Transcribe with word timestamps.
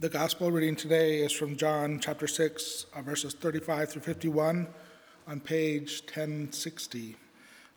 The 0.00 0.08
gospel 0.08 0.50
reading 0.50 0.76
today 0.76 1.18
is 1.18 1.30
from 1.30 1.58
John 1.58 2.00
chapter 2.00 2.26
6, 2.26 2.86
uh, 2.96 3.02
verses 3.02 3.34
35 3.34 3.90
through 3.90 4.00
51 4.00 4.66
on 5.28 5.40
page 5.40 6.00
1060. 6.04 7.16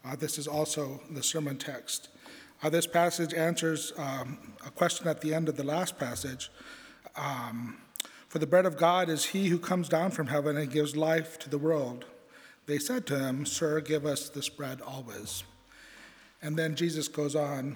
Uh, 0.05 0.15
this 0.15 0.37
is 0.37 0.47
also 0.47 1.01
the 1.11 1.21
sermon 1.21 1.57
text. 1.57 2.07
Uh, 2.63 2.69
this 2.69 2.87
passage 2.87 3.33
answers 3.33 3.91
um, 3.97 4.37
a 4.65 4.71
question 4.71 5.05
at 5.09 5.19
the 5.19 5.33
end 5.33 5.49
of 5.49 5.57
the 5.57 5.65
last 5.65 5.99
passage. 5.99 6.49
Um, 7.17 7.79
For 8.29 8.39
the 8.39 8.47
bread 8.47 8.65
of 8.65 8.77
God 8.77 9.09
is 9.09 9.25
he 9.25 9.49
who 9.49 9.59
comes 9.59 9.89
down 9.89 10.11
from 10.11 10.27
heaven 10.27 10.55
and 10.55 10.71
gives 10.71 10.95
life 10.95 11.37
to 11.39 11.49
the 11.49 11.57
world. 11.57 12.05
They 12.67 12.79
said 12.79 13.05
to 13.07 13.19
him, 13.19 13.45
Sir, 13.45 13.81
give 13.81 14.05
us 14.05 14.29
this 14.29 14.47
bread 14.47 14.79
always. 14.79 15.43
And 16.41 16.57
then 16.57 16.77
Jesus 16.77 17.09
goes 17.09 17.35
on 17.35 17.75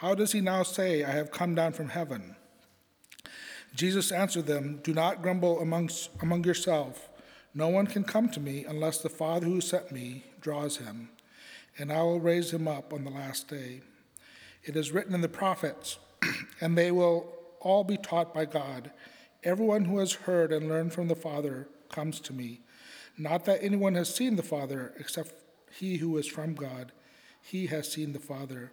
How 0.00 0.14
does 0.14 0.32
he 0.32 0.42
now 0.42 0.62
say, 0.62 1.04
I 1.04 1.10
have 1.12 1.30
come 1.30 1.54
down 1.54 1.72
from 1.72 1.88
heaven? 1.88 2.36
Jesus 3.74 4.12
answered 4.12 4.44
them, 4.44 4.80
Do 4.82 4.92
not 4.92 5.22
grumble 5.22 5.58
amongst, 5.58 6.10
among 6.20 6.44
yourself. 6.44 7.08
No 7.54 7.68
one 7.68 7.86
can 7.86 8.04
come 8.04 8.28
to 8.30 8.40
me 8.40 8.66
unless 8.68 8.98
the 8.98 9.08
Father 9.08 9.46
who 9.46 9.62
sent 9.62 9.90
me 9.90 10.24
draws 10.38 10.76
him, 10.76 11.08
and 11.78 11.90
I 11.90 12.02
will 12.02 12.20
raise 12.20 12.52
him 12.52 12.68
up 12.68 12.92
on 12.92 13.04
the 13.04 13.10
last 13.10 13.48
day. 13.48 13.80
It 14.64 14.76
is 14.76 14.92
written 14.92 15.14
in 15.14 15.22
the 15.22 15.30
prophets, 15.30 15.96
and 16.60 16.76
they 16.76 16.90
will 16.90 17.32
all 17.60 17.82
be 17.82 17.96
taught 17.96 18.34
by 18.34 18.44
God. 18.44 18.90
Everyone 19.44 19.86
who 19.86 19.98
has 20.00 20.12
heard 20.12 20.52
and 20.52 20.68
learned 20.68 20.92
from 20.92 21.08
the 21.08 21.16
Father 21.16 21.68
comes 21.88 22.20
to 22.20 22.34
me. 22.34 22.60
Not 23.16 23.46
that 23.46 23.62
anyone 23.62 23.94
has 23.94 24.14
seen 24.14 24.36
the 24.36 24.42
Father 24.42 24.92
except 24.98 25.32
he 25.72 25.96
who 25.96 26.18
is 26.18 26.26
from 26.26 26.52
God. 26.52 26.92
He 27.40 27.68
has 27.68 27.90
seen 27.90 28.12
the 28.12 28.18
Father. 28.18 28.72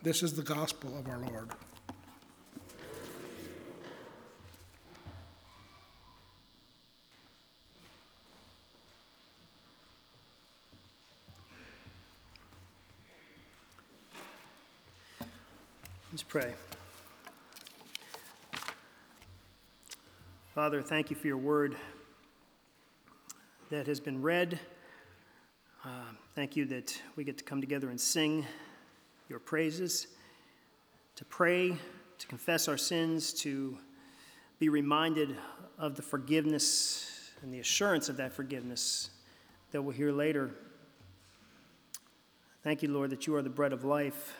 This 0.00 0.22
is 0.22 0.32
the 0.34 0.42
gospel 0.42 0.96
of 0.96 1.08
our 1.08 1.18
Lord. 1.18 1.48
Let's 16.12 16.22
pray. 16.22 16.54
Father, 20.54 20.80
thank 20.80 21.10
you 21.10 21.16
for 21.16 21.26
your 21.26 21.36
word 21.36 21.76
that 23.70 23.88
has 23.88 23.98
been 23.98 24.22
read. 24.22 24.60
Uh, 25.84 25.88
thank 26.36 26.54
you 26.54 26.66
that 26.66 27.00
we 27.16 27.24
get 27.24 27.36
to 27.38 27.44
come 27.44 27.60
together 27.60 27.90
and 27.90 28.00
sing 28.00 28.46
your 29.28 29.38
praises, 29.38 30.08
to 31.16 31.24
pray, 31.24 31.76
to 32.18 32.26
confess 32.26 32.68
our 32.68 32.76
sins, 32.76 33.32
to 33.32 33.76
be 34.58 34.68
reminded 34.68 35.36
of 35.78 35.94
the 35.96 36.02
forgiveness 36.02 37.30
and 37.42 37.52
the 37.52 37.60
assurance 37.60 38.08
of 38.08 38.16
that 38.16 38.32
forgiveness 38.32 39.10
that 39.70 39.82
we'll 39.82 39.94
hear 39.94 40.10
later. 40.10 40.50
Thank 42.64 42.82
you, 42.82 42.90
Lord, 42.90 43.10
that 43.10 43.26
you 43.26 43.34
are 43.36 43.42
the 43.42 43.50
bread 43.50 43.72
of 43.72 43.84
life 43.84 44.34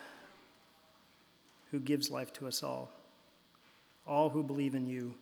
who 1.71 1.79
gives 1.79 2.09
life 2.09 2.33
to 2.33 2.47
us 2.47 2.63
all, 2.63 2.91
all 4.05 4.29
who 4.29 4.43
believe 4.43 4.75
in 4.75 4.87
you. 4.87 5.13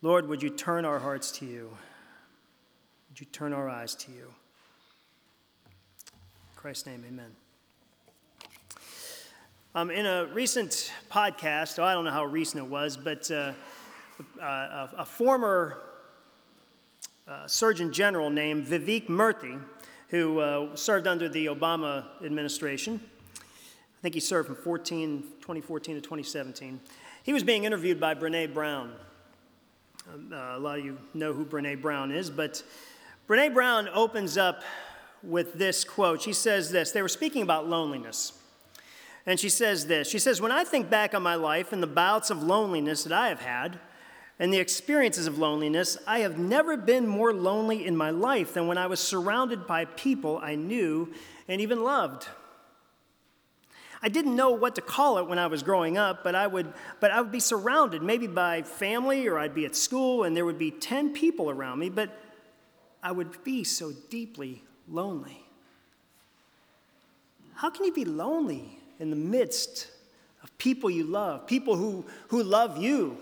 Lord, 0.00 0.28
would 0.28 0.42
you 0.42 0.50
turn 0.50 0.84
our 0.84 0.98
hearts 0.98 1.30
to 1.32 1.44
you? 1.44 1.76
Would 3.10 3.20
you 3.20 3.26
turn 3.26 3.52
our 3.52 3.68
eyes 3.68 3.94
to 3.96 4.12
you? 4.12 4.24
In 6.06 6.56
Christ's 6.56 6.86
name, 6.86 7.04
amen. 7.06 7.32
Um, 9.74 9.90
in 9.90 10.04
a 10.04 10.26
recent 10.26 10.92
podcast, 11.10 11.78
oh, 11.78 11.84
I 11.84 11.94
don't 11.94 12.04
know 12.04 12.10
how 12.10 12.26
recent 12.26 12.62
it 12.62 12.68
was, 12.68 12.98
but 12.98 13.30
uh, 13.30 13.54
uh, 14.38 14.44
a, 14.44 14.90
a, 14.98 15.04
former 15.06 15.78
uh, 17.26 17.46
Surgeon 17.46 17.90
General 17.90 18.28
named 18.28 18.66
Vivek 18.66 19.06
Murthy, 19.06 19.58
who 20.08 20.40
uh, 20.40 20.76
served 20.76 21.06
under 21.06 21.26
the 21.26 21.46
Obama 21.46 22.04
administration, 22.22 23.00
I 23.34 24.02
think 24.02 24.12
he 24.12 24.20
served 24.20 24.48
from 24.48 24.56
14, 24.56 25.22
2014 25.40 25.94
to 25.94 26.00
2017, 26.02 26.78
he 27.22 27.32
was 27.32 27.42
being 27.42 27.64
interviewed 27.64 27.98
by 27.98 28.14
Brene 28.14 28.52
Brown. 28.52 28.92
Um, 30.12 30.34
uh, 30.34 30.36
a 30.36 30.58
lot 30.58 30.80
of 30.80 30.84
you 30.84 30.98
know 31.14 31.32
who 31.32 31.46
Brene 31.46 31.80
Brown 31.80 32.12
is, 32.12 32.28
but 32.28 32.62
Brene 33.26 33.54
Brown 33.54 33.88
opens 33.94 34.36
up 34.36 34.64
with 35.22 35.54
this 35.54 35.82
quote. 35.82 36.20
She 36.20 36.34
says 36.34 36.70
this 36.70 36.90
They 36.90 37.00
were 37.00 37.08
speaking 37.08 37.40
about 37.40 37.66
loneliness. 37.66 38.34
And 39.26 39.38
she 39.38 39.48
says 39.48 39.86
this 39.86 40.08
She 40.08 40.18
says, 40.18 40.40
When 40.40 40.52
I 40.52 40.64
think 40.64 40.90
back 40.90 41.14
on 41.14 41.22
my 41.22 41.34
life 41.34 41.72
and 41.72 41.82
the 41.82 41.86
bouts 41.86 42.30
of 42.30 42.42
loneliness 42.42 43.04
that 43.04 43.12
I 43.12 43.28
have 43.28 43.40
had, 43.40 43.78
and 44.38 44.52
the 44.52 44.58
experiences 44.58 45.26
of 45.28 45.38
loneliness, 45.38 45.96
I 46.06 46.20
have 46.20 46.38
never 46.38 46.76
been 46.76 47.06
more 47.06 47.32
lonely 47.32 47.86
in 47.86 47.96
my 47.96 48.10
life 48.10 48.54
than 48.54 48.66
when 48.66 48.78
I 48.78 48.88
was 48.88 48.98
surrounded 48.98 49.66
by 49.66 49.84
people 49.84 50.40
I 50.42 50.56
knew 50.56 51.12
and 51.46 51.60
even 51.60 51.84
loved. 51.84 52.26
I 54.02 54.08
didn't 54.08 54.34
know 54.34 54.50
what 54.50 54.74
to 54.74 54.80
call 54.80 55.18
it 55.18 55.28
when 55.28 55.38
I 55.38 55.46
was 55.46 55.62
growing 55.62 55.96
up, 55.96 56.24
but 56.24 56.34
I 56.34 56.48
would, 56.48 56.72
but 56.98 57.12
I 57.12 57.20
would 57.20 57.30
be 57.30 57.38
surrounded 57.38 58.02
maybe 58.02 58.26
by 58.26 58.62
family 58.62 59.28
or 59.28 59.38
I'd 59.38 59.54
be 59.54 59.64
at 59.64 59.76
school 59.76 60.24
and 60.24 60.36
there 60.36 60.44
would 60.44 60.58
be 60.58 60.72
10 60.72 61.12
people 61.12 61.48
around 61.48 61.78
me, 61.78 61.88
but 61.88 62.10
I 63.00 63.12
would 63.12 63.44
be 63.44 63.62
so 63.62 63.92
deeply 64.10 64.64
lonely. 64.88 65.46
How 67.54 67.70
can 67.70 67.84
you 67.84 67.92
be 67.92 68.04
lonely 68.04 68.81
in 69.02 69.10
the 69.10 69.16
midst 69.16 69.88
of 70.44 70.56
people 70.58 70.88
you 70.88 71.02
love, 71.02 71.44
people 71.44 71.74
who, 71.74 72.04
who 72.28 72.40
love 72.40 72.80
you. 72.80 73.18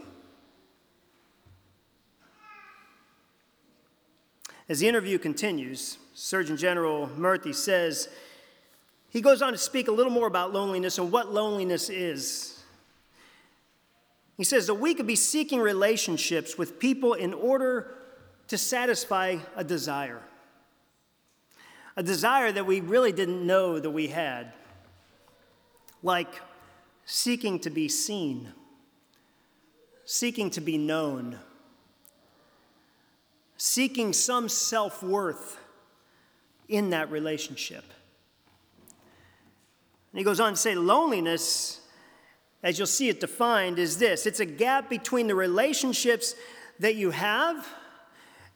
As 4.68 4.80
the 4.80 4.88
interview 4.88 5.16
continues, 5.16 5.96
Surgeon 6.12 6.58
General 6.58 7.08
Murthy 7.16 7.54
says, 7.54 8.10
he 9.08 9.22
goes 9.22 9.40
on 9.40 9.52
to 9.52 9.58
speak 9.58 9.88
a 9.88 9.90
little 9.90 10.12
more 10.12 10.26
about 10.26 10.52
loneliness 10.52 10.98
and 10.98 11.10
what 11.10 11.32
loneliness 11.32 11.88
is. 11.88 12.62
He 14.36 14.44
says 14.44 14.66
that 14.66 14.74
we 14.74 14.92
could 14.92 15.06
be 15.06 15.16
seeking 15.16 15.60
relationships 15.60 16.58
with 16.58 16.78
people 16.78 17.14
in 17.14 17.32
order 17.32 17.94
to 18.48 18.58
satisfy 18.58 19.38
a 19.56 19.64
desire, 19.64 20.20
a 21.96 22.02
desire 22.02 22.52
that 22.52 22.66
we 22.66 22.82
really 22.82 23.12
didn't 23.12 23.46
know 23.46 23.78
that 23.78 23.90
we 23.90 24.08
had 24.08 24.52
like 26.02 26.40
seeking 27.04 27.58
to 27.60 27.70
be 27.70 27.88
seen, 27.88 28.48
seeking 30.04 30.50
to 30.50 30.60
be 30.60 30.78
known, 30.78 31.38
seeking 33.56 34.12
some 34.12 34.48
self 34.48 35.02
worth 35.02 35.58
in 36.68 36.90
that 36.90 37.10
relationship. 37.10 37.84
And 40.12 40.18
he 40.18 40.24
goes 40.24 40.40
on 40.40 40.52
to 40.52 40.56
say 40.56 40.74
loneliness, 40.74 41.80
as 42.62 42.78
you'll 42.78 42.86
see 42.86 43.08
it 43.08 43.20
defined, 43.20 43.78
is 43.78 43.98
this 43.98 44.26
it's 44.26 44.40
a 44.40 44.46
gap 44.46 44.88
between 44.88 45.26
the 45.26 45.34
relationships 45.34 46.34
that 46.78 46.94
you 46.94 47.10
have 47.10 47.68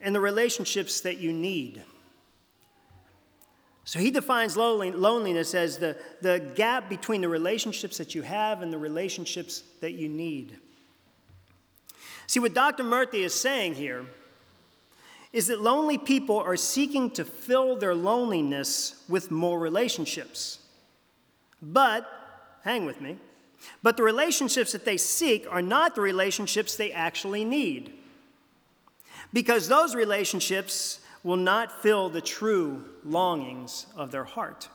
and 0.01 0.15
the 0.15 0.21
relationships 0.21 1.01
that 1.03 1.19
you 1.19 1.33
need. 1.33 1.83
So 3.85 3.99
he 3.99 4.11
defines 4.11 4.57
loneliness 4.57 5.55
as 5.55 5.77
the, 5.77 5.97
the 6.23 6.41
gap 6.55 6.89
between 6.89 7.21
the 7.21 7.29
relationships 7.29 7.99
that 7.99 8.15
you 8.15 8.23
have 8.23 8.63
and 8.63 8.73
the 8.73 8.79
relationships 8.79 9.63
that 9.81 9.93
you 9.93 10.09
need. 10.09 10.57
See, 12.27 12.41
what 12.41 12.55
Dr. 12.55 12.83
Murthy 12.83 13.25
is 13.25 13.35
saying 13.35 13.75
here 13.75 14.07
is 15.35 15.49
that 15.49 15.61
lonely 15.61 15.99
people 15.99 16.39
are 16.39 16.57
seeking 16.57 17.11
to 17.11 17.25
fill 17.25 17.77
their 17.77 17.95
loneliness 17.95 19.05
with 19.09 19.31
more 19.31 19.59
relationships. 19.59 20.61
But, 21.61 22.09
hang 22.63 22.87
with 22.87 23.01
me, 23.01 23.19
but 23.83 23.97
the 23.97 24.03
relationships 24.03 24.73
that 24.73 24.85
they 24.85 24.97
seek 24.97 25.47
are 25.51 25.63
not 25.63 25.95
the 25.95 26.01
relationships 26.01 26.77
they 26.77 26.93
actually 26.93 27.45
need. 27.45 27.93
Because 29.33 29.69
those 29.69 29.95
relationships 29.95 31.01
will 31.25 31.39
not 31.39 31.83
fill 31.83 32.11
the 32.11 32.21
true 32.21 32.85
longings 33.03 33.87
of 33.97 34.13
their 34.13 34.25
heart. 34.25 34.69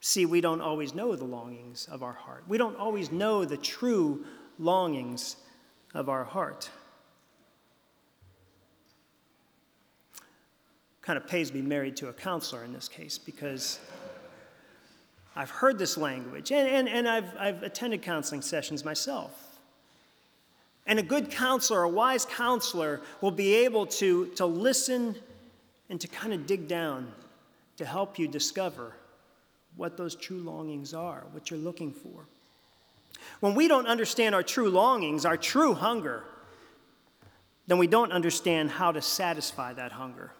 See, 0.00 0.26
we 0.26 0.42
don't 0.42 0.60
always 0.60 0.94
know 0.94 1.16
the 1.16 1.24
longings 1.24 1.88
of 1.90 2.02
our 2.02 2.12
heart. 2.12 2.44
We 2.46 2.58
don't 2.58 2.76
always 2.76 3.10
know 3.10 3.46
the 3.46 3.56
true 3.56 4.26
longings 4.58 5.36
of 5.94 6.08
our 6.08 6.24
heart. 6.24 6.68
Kind 11.00 11.16
of 11.16 11.26
pays 11.26 11.54
me 11.54 11.62
married 11.62 11.96
to 11.98 12.08
a 12.08 12.12
counselor 12.12 12.64
in 12.64 12.72
this 12.72 12.88
case 12.88 13.16
because 13.16 13.78
I've 15.36 15.50
heard 15.50 15.78
this 15.78 15.96
language 15.96 16.50
and, 16.50 16.68
and, 16.68 16.88
and 16.88 17.08
I've, 17.08 17.36
I've 17.38 17.62
attended 17.62 18.02
counseling 18.02 18.42
sessions 18.42 18.84
myself. 18.84 19.43
And 20.86 20.98
a 20.98 21.02
good 21.02 21.30
counselor, 21.30 21.82
a 21.82 21.88
wise 21.88 22.24
counselor, 22.24 23.00
will 23.20 23.30
be 23.30 23.54
able 23.54 23.86
to, 23.86 24.26
to 24.36 24.44
listen 24.44 25.16
and 25.88 26.00
to 26.00 26.08
kind 26.08 26.32
of 26.32 26.46
dig 26.46 26.68
down 26.68 27.10
to 27.76 27.84
help 27.84 28.18
you 28.18 28.28
discover 28.28 28.92
what 29.76 29.96
those 29.96 30.14
true 30.14 30.38
longings 30.38 30.94
are, 30.94 31.24
what 31.32 31.50
you're 31.50 31.58
looking 31.58 31.92
for. 31.92 32.26
When 33.40 33.54
we 33.54 33.68
don't 33.68 33.86
understand 33.86 34.34
our 34.34 34.42
true 34.42 34.68
longings, 34.68 35.24
our 35.24 35.36
true 35.36 35.74
hunger, 35.74 36.24
then 37.66 37.78
we 37.78 37.86
don't 37.86 38.12
understand 38.12 38.70
how 38.70 38.92
to 38.92 39.00
satisfy 39.00 39.72
that 39.72 39.92
hunger. 39.92 40.32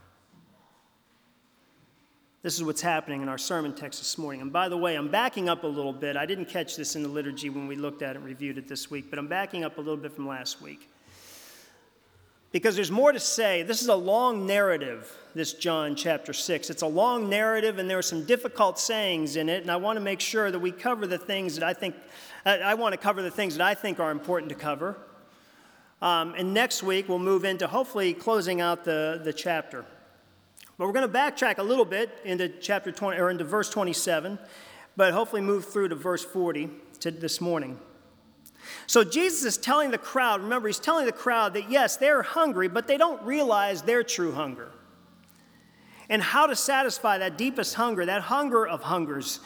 This 2.45 2.59
is 2.59 2.63
what's 2.63 2.83
happening 2.83 3.23
in 3.23 3.31
our 3.31 3.39
sermon 3.39 3.73
text 3.73 4.01
this 4.01 4.19
morning. 4.19 4.43
And 4.43 4.53
by 4.53 4.69
the 4.69 4.77
way, 4.77 4.97
I'm 4.97 5.09
backing 5.09 5.49
up 5.49 5.65
a 5.65 5.67
little 5.67 5.95
bit. 5.95 6.15
I 6.15 6.27
didn't 6.27 6.45
catch 6.45 6.77
this 6.77 6.95
in 6.95 7.03
the 7.03 7.09
liturgy 7.09 7.49
when 7.49 7.67
we 7.67 7.75
looked 7.75 8.03
at 8.03 8.11
it 8.11 8.17
and 8.17 8.25
reviewed 8.27 8.59
it 8.59 8.69
this 8.69 8.91
week, 8.91 9.07
but 9.09 9.19
I'm 9.19 9.29
backing 9.29 9.65
up 9.65 9.79
a 9.79 9.81
little 9.81 9.97
bit 9.97 10.13
from 10.13 10.29
last 10.29 10.61
week. 10.61 10.91
Because 12.53 12.77
there's 12.77 12.91
more 12.91 13.13
to 13.13 13.19
say. 13.19 13.63
This 13.63 13.81
is 13.81 13.89
a 13.89 13.95
long 13.95 14.47
narrative, 14.47 15.11
this 15.35 15.55
John 15.55 15.97
chapter 15.97 16.35
6. 16.35 16.69
It's 16.69 16.83
a 16.83 16.87
long 16.87 17.31
narrative, 17.31 17.79
and 17.79 17.89
there 17.89 17.97
are 17.97 18.03
some 18.03 18.27
difficult 18.27 18.79
sayings 18.79 19.37
in 19.37 19.49
it, 19.49 19.63
and 19.63 19.71
I 19.71 19.77
want 19.77 19.97
to 19.97 20.03
make 20.03 20.21
sure 20.21 20.51
that 20.51 20.59
we 20.59 20.71
cover 20.71 21.07
the 21.07 21.17
things 21.17 21.55
that 21.55 21.65
I 21.65 21.73
think, 21.73 21.95
I 22.45 22.75
want 22.75 22.93
to 22.93 22.99
cover 22.99 23.23
the 23.23 23.31
things 23.31 23.57
that 23.57 23.67
I 23.67 23.73
think 23.73 24.01
are 24.01 24.11
important 24.11 24.51
to 24.51 24.55
cover. 24.55 24.99
Um, 26.03 26.35
and 26.37 26.53
next 26.53 26.83
week, 26.83 27.09
we'll 27.09 27.19
move 27.19 27.47
into 27.47 27.67
hopefully 27.67 28.13
closing 28.13 28.61
out 28.61 28.85
the, 28.85 29.23
the 29.25 29.33
chapter. 29.33 29.87
But 30.77 30.87
we're 30.87 30.93
going 30.93 31.11
to 31.11 31.19
backtrack 31.19 31.59
a 31.59 31.63
little 31.63 31.85
bit 31.85 32.11
into 32.25 32.49
chapter 32.49 32.91
20 32.91 33.19
or 33.21 33.31
into 33.31 33.45
verse 33.45 33.71
27, 33.71 34.39
but 34.97 35.13
hopefully 35.13 35.43
move 35.43 35.67
through 35.67 35.89
to 35.89 35.95
verse 35.95 36.25
40 36.25 36.71
to 37.01 37.11
this 37.11 37.41
morning. 37.41 37.79
So 38.87 39.05
Jesus 39.05 39.45
is 39.45 39.57
telling 39.57 39.91
the 39.91 39.99
crowd, 39.99 40.43
remember, 40.43 40.69
he's 40.69 40.79
telling 40.79 41.07
the 41.07 41.13
crowd 41.13 41.55
that 41.55 41.71
yes, 41.71 41.97
they're 41.97 42.23
hungry, 42.23 42.69
but 42.69 42.87
they 42.87 42.97
don't 42.97 43.23
realize 43.23 43.83
their 43.83 44.03
true 44.03 44.33
hunger. 44.33 44.73
And 46.09 46.23
how 46.23 46.47
to 46.47 46.57
satisfy 46.57 47.19
that 47.19 47.39
deepest 47.39 47.75
hunger, 47.75 48.05
that 48.07 48.23
hunger 48.23 48.67
of 48.67 48.83
hungers. 48.83 49.41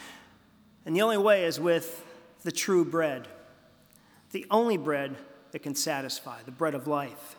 And 0.86 0.96
the 0.96 1.02
only 1.02 1.19
way 1.19 1.44
is 1.44 1.60
with 1.60 2.04
the 2.42 2.52
true 2.52 2.84
bread, 2.84 3.28
the 4.32 4.46
only 4.50 4.76
bread 4.76 5.16
that 5.52 5.60
can 5.60 5.75
satisfy, 5.75 6.42
the 6.44 6.50
bread 6.50 6.75
of 6.75 6.86
life. 6.86 7.38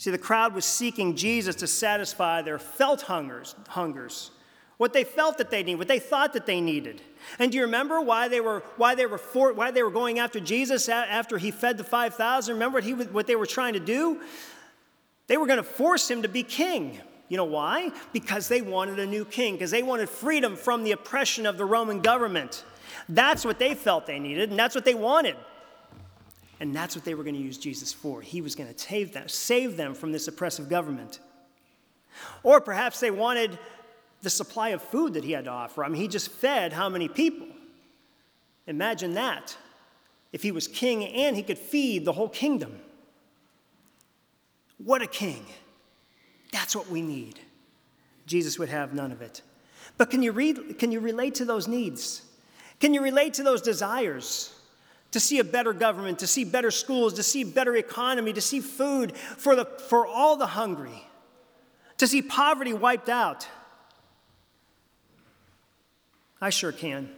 See, 0.00 0.10
the 0.10 0.16
crowd 0.16 0.54
was 0.54 0.64
seeking 0.64 1.14
Jesus 1.14 1.56
to 1.56 1.66
satisfy 1.66 2.40
their 2.40 2.58
felt 2.58 3.02
hungers, 3.02 3.54
hungers, 3.68 4.30
what 4.78 4.94
they 4.94 5.04
felt 5.04 5.36
that 5.36 5.50
they 5.50 5.62
needed, 5.62 5.76
what 5.76 5.88
they 5.88 5.98
thought 5.98 6.32
that 6.32 6.46
they 6.46 6.62
needed. 6.62 7.02
And 7.38 7.52
do 7.52 7.58
you 7.58 7.64
remember 7.64 8.00
why 8.00 8.28
they 8.28 8.40
were 8.40 8.60
why 8.78 8.94
they 8.94 9.04
were 9.04 9.18
for, 9.18 9.52
why 9.52 9.72
they 9.72 9.82
were 9.82 9.90
going 9.90 10.18
after 10.18 10.40
Jesus 10.40 10.88
after 10.88 11.36
he 11.36 11.50
fed 11.50 11.76
the 11.76 11.84
five 11.84 12.14
thousand? 12.14 12.54
Remember 12.54 12.76
what 12.76 12.84
he 12.84 12.94
what 12.94 13.26
they 13.26 13.36
were 13.36 13.44
trying 13.44 13.74
to 13.74 13.78
do? 13.78 14.22
They 15.26 15.36
were 15.36 15.46
going 15.46 15.58
to 15.58 15.62
force 15.62 16.10
him 16.10 16.22
to 16.22 16.28
be 16.28 16.44
king. 16.44 16.98
You 17.28 17.36
know 17.36 17.44
why? 17.44 17.92
Because 18.14 18.48
they 18.48 18.62
wanted 18.62 19.00
a 19.00 19.06
new 19.06 19.26
king, 19.26 19.52
because 19.52 19.70
they 19.70 19.82
wanted 19.82 20.08
freedom 20.08 20.56
from 20.56 20.82
the 20.82 20.92
oppression 20.92 21.44
of 21.44 21.58
the 21.58 21.66
Roman 21.66 22.00
government. 22.00 22.64
That's 23.06 23.44
what 23.44 23.58
they 23.58 23.74
felt 23.74 24.06
they 24.06 24.18
needed, 24.18 24.48
and 24.48 24.58
that's 24.58 24.74
what 24.74 24.86
they 24.86 24.94
wanted. 24.94 25.36
And 26.60 26.76
that's 26.76 26.94
what 26.94 27.06
they 27.06 27.14
were 27.14 27.24
going 27.24 27.34
to 27.34 27.40
use 27.40 27.56
Jesus 27.56 27.92
for. 27.92 28.20
He 28.20 28.42
was 28.42 28.54
going 28.54 28.72
to 28.72 28.78
save 28.78 29.12
them, 29.12 29.28
save 29.28 29.76
them 29.76 29.94
from 29.94 30.12
this 30.12 30.28
oppressive 30.28 30.68
government. 30.68 31.18
Or 32.42 32.60
perhaps 32.60 33.00
they 33.00 33.10
wanted 33.10 33.58
the 34.22 34.30
supply 34.30 34.70
of 34.70 34.82
food 34.82 35.14
that 35.14 35.24
he 35.24 35.32
had 35.32 35.46
to 35.46 35.50
offer. 35.50 35.82
I 35.82 35.88
mean, 35.88 36.00
he 36.00 36.08
just 36.08 36.30
fed 36.30 36.74
how 36.74 36.90
many 36.90 37.08
people? 37.08 37.46
Imagine 38.66 39.14
that. 39.14 39.56
If 40.32 40.42
he 40.42 40.52
was 40.52 40.68
king 40.68 41.04
and 41.04 41.34
he 41.34 41.42
could 41.42 41.58
feed 41.58 42.04
the 42.04 42.12
whole 42.12 42.28
kingdom. 42.28 42.78
What 44.78 45.02
a 45.02 45.06
king. 45.06 45.44
That's 46.52 46.76
what 46.76 46.88
we 46.88 47.00
need. 47.00 47.40
Jesus 48.26 48.58
would 48.58 48.68
have 48.68 48.92
none 48.92 49.12
of 49.12 49.22
it. 49.22 49.42
But 49.96 50.10
can 50.10 50.22
you, 50.22 50.32
read, 50.32 50.78
can 50.78 50.92
you 50.92 51.00
relate 51.00 51.36
to 51.36 51.44
those 51.44 51.66
needs? 51.66 52.22
Can 52.80 52.94
you 52.94 53.02
relate 53.02 53.34
to 53.34 53.42
those 53.42 53.60
desires? 53.60 54.54
To 55.12 55.20
see 55.20 55.38
a 55.38 55.44
better 55.44 55.72
government, 55.72 56.20
to 56.20 56.26
see 56.26 56.44
better 56.44 56.70
schools, 56.70 57.14
to 57.14 57.22
see 57.22 57.44
better 57.44 57.76
economy, 57.76 58.32
to 58.32 58.40
see 58.40 58.60
food 58.60 59.16
for, 59.16 59.56
the, 59.56 59.64
for 59.64 60.06
all 60.06 60.36
the 60.36 60.46
hungry, 60.46 61.04
to 61.98 62.06
see 62.06 62.22
poverty 62.22 62.72
wiped 62.72 63.08
out. 63.08 63.46
I 66.40 66.50
sure 66.50 66.72
can. 66.72 67.10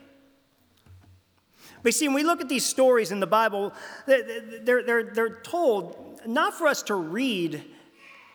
But 1.83 1.95
see, 1.95 2.09
when 2.09 2.15
we 2.15 2.23
look 2.23 2.41
at 2.41 2.49
these 2.49 2.65
stories 2.65 3.11
in 3.11 3.21
the 3.21 3.27
Bible, 3.27 3.73
they're, 4.07 4.83
they're, 4.83 5.03
they're 5.03 5.41
told 5.43 6.21
not 6.27 6.55
for 6.55 6.67
us 6.67 6.83
to 6.85 6.95
read 6.95 7.63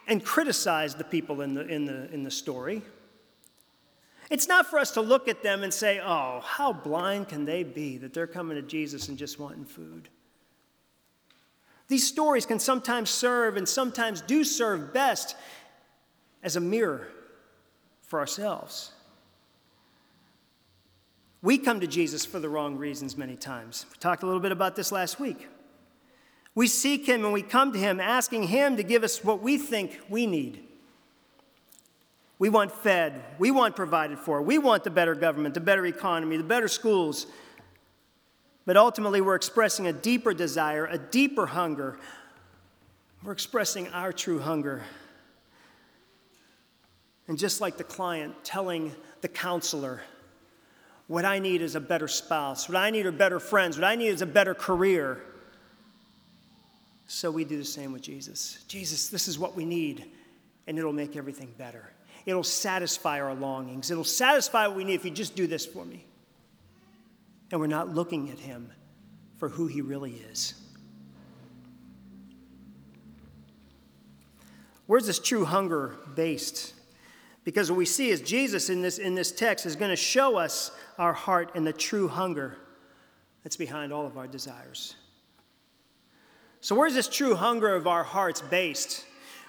and 0.08 0.24
criticize 0.24 0.96
the 0.96 1.04
people 1.04 1.42
in 1.42 1.54
the, 1.54 1.66
in 1.68 1.86
the, 1.86 2.14
in 2.14 2.24
the 2.24 2.32
story. 2.32 2.82
It's 4.30 4.48
not 4.48 4.68
for 4.68 4.78
us 4.80 4.92
to 4.92 5.02
look 5.02 5.28
at 5.28 5.42
them 5.42 5.64
and 5.64 5.74
say, 5.74 6.00
oh, 6.04 6.42
how 6.44 6.74
blind 6.74 7.30
can 7.30 7.46
they 7.46 7.64
be 7.64 7.98
that 7.98 8.14
they're 8.14 8.28
coming 8.28 8.56
to 8.56 8.62
Jesus 8.62 9.08
and 9.08 9.18
just 9.18 9.40
wanting 9.40 9.66
food? 9.66 10.10
These 11.88 12.06
stories 12.06 12.46
can 12.46 12.60
sometimes 12.60 13.10
serve 13.10 13.56
and 13.56 13.68
sometimes 13.68 14.22
do 14.22 14.44
serve 14.44 14.94
best 14.94 15.38
as 16.44 16.56
a 16.56 16.60
mirror 16.60 17.08
for 18.02 18.20
ourselves. 18.20 18.92
We 21.42 21.58
come 21.58 21.80
to 21.80 21.88
Jesus 21.88 22.26
for 22.26 22.40
the 22.40 22.50
wrong 22.50 22.78
reasons 22.78 23.18
many 23.18 23.38
times. 23.38 23.86
We 23.90 23.98
talked 24.00 24.24
a 24.24 24.26
little 24.26 24.42
bit 24.42 24.52
about 24.52 24.76
this 24.76 24.92
last 24.92 25.20
week. 25.20 25.48
We 26.56 26.68
seek 26.68 27.06
Him 27.06 27.24
and 27.24 27.32
we 27.32 27.44
come 27.44 27.72
to 27.72 27.80
Him 27.80 28.00
asking 28.00 28.44
Him 28.44 28.76
to 28.78 28.84
give 28.84 29.04
us 29.04 29.24
what 29.24 29.42
we 29.42 29.58
think 29.58 30.00
we 30.10 30.26
need. 30.26 30.67
We 32.40 32.50
want 32.50 32.72
fed. 32.72 33.24
We 33.40 33.52
want 33.52 33.76
provided 33.76 34.20
for. 34.20 34.42
We 34.42 34.58
want 34.58 34.84
the 34.84 34.90
better 34.90 35.16
government, 35.16 35.54
the 35.54 35.60
better 35.60 35.86
economy, 35.86 36.38
the 36.38 36.44
better 36.44 36.68
schools. 36.68 37.26
But 38.66 38.78
ultimately, 38.78 39.22
we're 39.22 39.36
expressing 39.36 39.88
a 39.88 39.94
deeper 39.94 40.34
desire, 40.34 40.86
a 40.86 40.98
deeper 40.98 41.48
hunger. 41.48 41.98
We're 43.24 43.32
expressing 43.32 43.88
our 43.90 44.14
true 44.14 44.40
hunger. 44.40 44.84
And 47.28 47.38
just 47.38 47.60
like 47.60 47.78
the 47.78 47.84
client 47.84 48.36
telling 48.44 48.94
the 49.22 49.28
counselor, 49.28 50.02
what 51.08 51.26
I 51.26 51.40
need 51.40 51.62
is 51.62 51.76
a 51.76 51.80
better 51.80 52.08
spouse, 52.08 52.70
what 52.70 52.78
I 52.78 52.90
need 52.90 53.06
are 53.06 53.12
better 53.12 53.40
friends, 53.40 53.78
what 53.78 53.86
I 53.86 53.96
need 53.96 54.10
is 54.10 54.22
a 54.22 54.28
better 54.28 54.54
career. 54.54 55.24
So 57.08 57.32
we 57.32 57.46
do 57.46 57.58
the 57.58 57.66
same 57.66 57.94
with 57.94 58.02
Jesus. 58.02 58.64
Jesus, 58.68 59.08
this 59.08 59.28
is 59.28 59.40
what 59.40 59.56
we 59.56 59.66
need, 59.66 60.06
and 60.68 60.78
it'll 60.78 60.94
make 60.94 61.16
everything 61.16 61.54
better. 61.58 61.90
It'll 62.28 62.44
satisfy 62.44 63.22
our 63.22 63.34
longings. 63.34 63.90
It'll 63.90 64.04
satisfy 64.04 64.68
what 64.68 64.76
we 64.76 64.84
need 64.84 64.96
if 64.96 65.06
you 65.06 65.12
just 65.12 65.34
do 65.34 65.48
this 65.48 65.66
for 65.66 65.86
me. 65.86 66.06
And 67.52 67.62
we're 67.62 67.68
not 67.68 67.96
looking 67.96 68.30
at 68.30 68.38
him 68.38 68.70
for 69.38 69.48
who 69.48 69.68
he 69.68 69.80
really 69.80 70.12
is. 70.30 70.54
Where's 74.88 75.08
this 75.08 75.20
true 75.20 75.46
hunger 75.46 75.96
based? 76.16 76.74
Because 77.46 77.72
what 77.72 77.78
we 77.78 77.86
see 77.86 78.10
is 78.10 78.20
Jesus 78.20 78.70
in 78.70 78.82
this, 78.82 78.98
in 78.98 79.16
this 79.16 79.32
text 79.32 79.66
is 79.66 79.78
going 79.78 79.92
to 79.92 79.96
show 79.96 80.36
us 80.36 80.72
our 80.98 81.14
heart 81.14 81.52
and 81.56 81.66
the 81.66 81.72
true 81.72 82.10
hunger 82.10 82.58
that's 83.44 83.56
behind 83.56 83.94
all 83.94 84.06
of 84.06 84.18
our 84.18 84.28
desires. 84.28 84.96
So, 86.60 86.76
where's 86.76 86.94
this 86.94 87.08
true 87.08 87.36
hunger 87.36 87.74
of 87.74 87.88
our 87.88 88.04
hearts 88.04 88.42
based? 88.42 89.06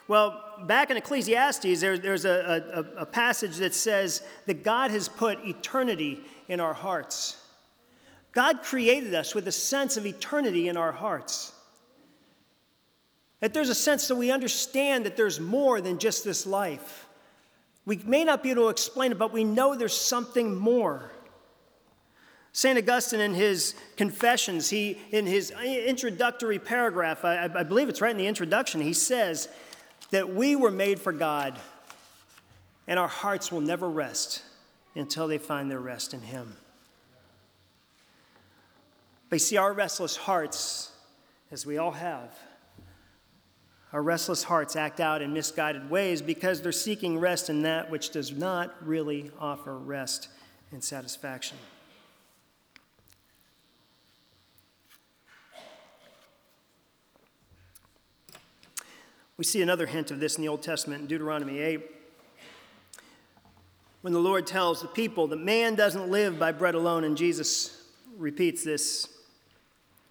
Well, 0.08 0.42
back 0.62 0.90
in 0.90 0.96
Ecclesiastes, 0.96 1.80
there, 1.80 1.98
there's 1.98 2.24
a, 2.24 2.86
a, 2.96 3.02
a 3.02 3.06
passage 3.06 3.58
that 3.58 3.74
says 3.74 4.22
that 4.46 4.64
God 4.64 4.90
has 4.90 5.06
put 5.06 5.38
eternity 5.44 6.20
in 6.48 6.60
our 6.60 6.72
hearts. 6.72 7.36
God 8.32 8.62
created 8.62 9.14
us 9.14 9.34
with 9.34 9.46
a 9.48 9.52
sense 9.52 9.98
of 9.98 10.06
eternity 10.06 10.68
in 10.68 10.78
our 10.78 10.92
hearts. 10.92 11.52
That 13.40 13.52
there's 13.52 13.68
a 13.68 13.74
sense 13.74 14.08
that 14.08 14.16
we 14.16 14.30
understand 14.30 15.04
that 15.04 15.16
there's 15.16 15.38
more 15.38 15.82
than 15.82 15.98
just 15.98 16.24
this 16.24 16.46
life. 16.46 17.06
We 17.84 18.00
may 18.04 18.24
not 18.24 18.42
be 18.42 18.50
able 18.50 18.64
to 18.64 18.68
explain 18.68 19.12
it, 19.12 19.18
but 19.18 19.32
we 19.32 19.44
know 19.44 19.74
there's 19.74 19.96
something 19.96 20.56
more. 20.56 21.12
St. 22.52 22.78
Augustine, 22.78 23.20
in 23.20 23.34
his 23.34 23.74
Confessions, 23.96 24.70
he, 24.70 24.98
in 25.10 25.26
his 25.26 25.50
introductory 25.50 26.58
paragraph, 26.58 27.24
I, 27.24 27.44
I 27.54 27.62
believe 27.62 27.90
it's 27.90 28.00
right 28.00 28.10
in 28.10 28.16
the 28.16 28.26
introduction, 28.26 28.80
he 28.80 28.94
says 28.94 29.48
that 30.10 30.34
we 30.34 30.56
were 30.56 30.70
made 30.70 30.98
for 30.98 31.12
God 31.12 31.58
and 32.86 32.98
our 32.98 33.08
hearts 33.08 33.52
will 33.52 33.60
never 33.60 33.88
rest 33.88 34.42
until 34.94 35.28
they 35.28 35.38
find 35.38 35.70
their 35.70 35.80
rest 35.80 36.14
in 36.14 36.20
Him. 36.20 36.56
But 39.28 39.36
you 39.36 39.40
see, 39.40 39.56
our 39.58 39.72
restless 39.72 40.16
hearts, 40.16 40.90
as 41.50 41.66
we 41.66 41.76
all 41.76 41.92
have, 41.92 42.34
our 43.92 44.02
restless 44.02 44.42
hearts 44.42 44.76
act 44.76 45.00
out 45.00 45.22
in 45.22 45.32
misguided 45.32 45.90
ways 45.90 46.20
because 46.20 46.60
they're 46.60 46.72
seeking 46.72 47.18
rest 47.18 47.48
in 47.48 47.62
that 47.62 47.90
which 47.90 48.10
does 48.10 48.32
not 48.32 48.74
really 48.86 49.30
offer 49.38 49.76
rest 49.76 50.28
and 50.72 50.82
satisfaction. 50.82 51.56
We 59.38 59.44
see 59.44 59.62
another 59.62 59.86
hint 59.86 60.10
of 60.10 60.18
this 60.18 60.34
in 60.34 60.42
the 60.42 60.48
Old 60.48 60.62
Testament 60.62 61.02
in 61.02 61.06
Deuteronomy 61.06 61.60
8. 61.60 61.80
When 64.00 64.12
the 64.12 64.18
Lord 64.18 64.48
tells 64.48 64.82
the 64.82 64.88
people 64.88 65.28
that 65.28 65.38
man 65.38 65.76
doesn't 65.76 66.10
live 66.10 66.40
by 66.40 66.50
bread 66.50 66.74
alone, 66.74 67.04
and 67.04 67.16
Jesus 67.16 67.80
repeats 68.16 68.64
this 68.64 69.08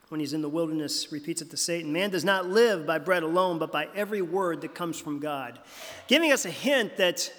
when 0.07 0.22
he's 0.22 0.31
in 0.31 0.41
the 0.41 0.48
wilderness, 0.48 1.12
repeats 1.12 1.41
it 1.41 1.50
to 1.50 1.57
Satan 1.57 1.91
Man 1.91 2.10
does 2.10 2.24
not 2.24 2.48
live 2.48 2.88
by 2.88 3.00
bread 3.00 3.24
alone, 3.24 3.60
but 3.60 3.69
by 3.69 3.89
every 3.93 4.22
word 4.22 4.62
that 4.62 4.74
comes 4.74 4.98
from 4.98 5.19
God. 5.19 5.60
Giving 6.07 6.31
us 6.31 6.46
a 6.46 6.50
hint 6.50 6.96
that 6.96 7.29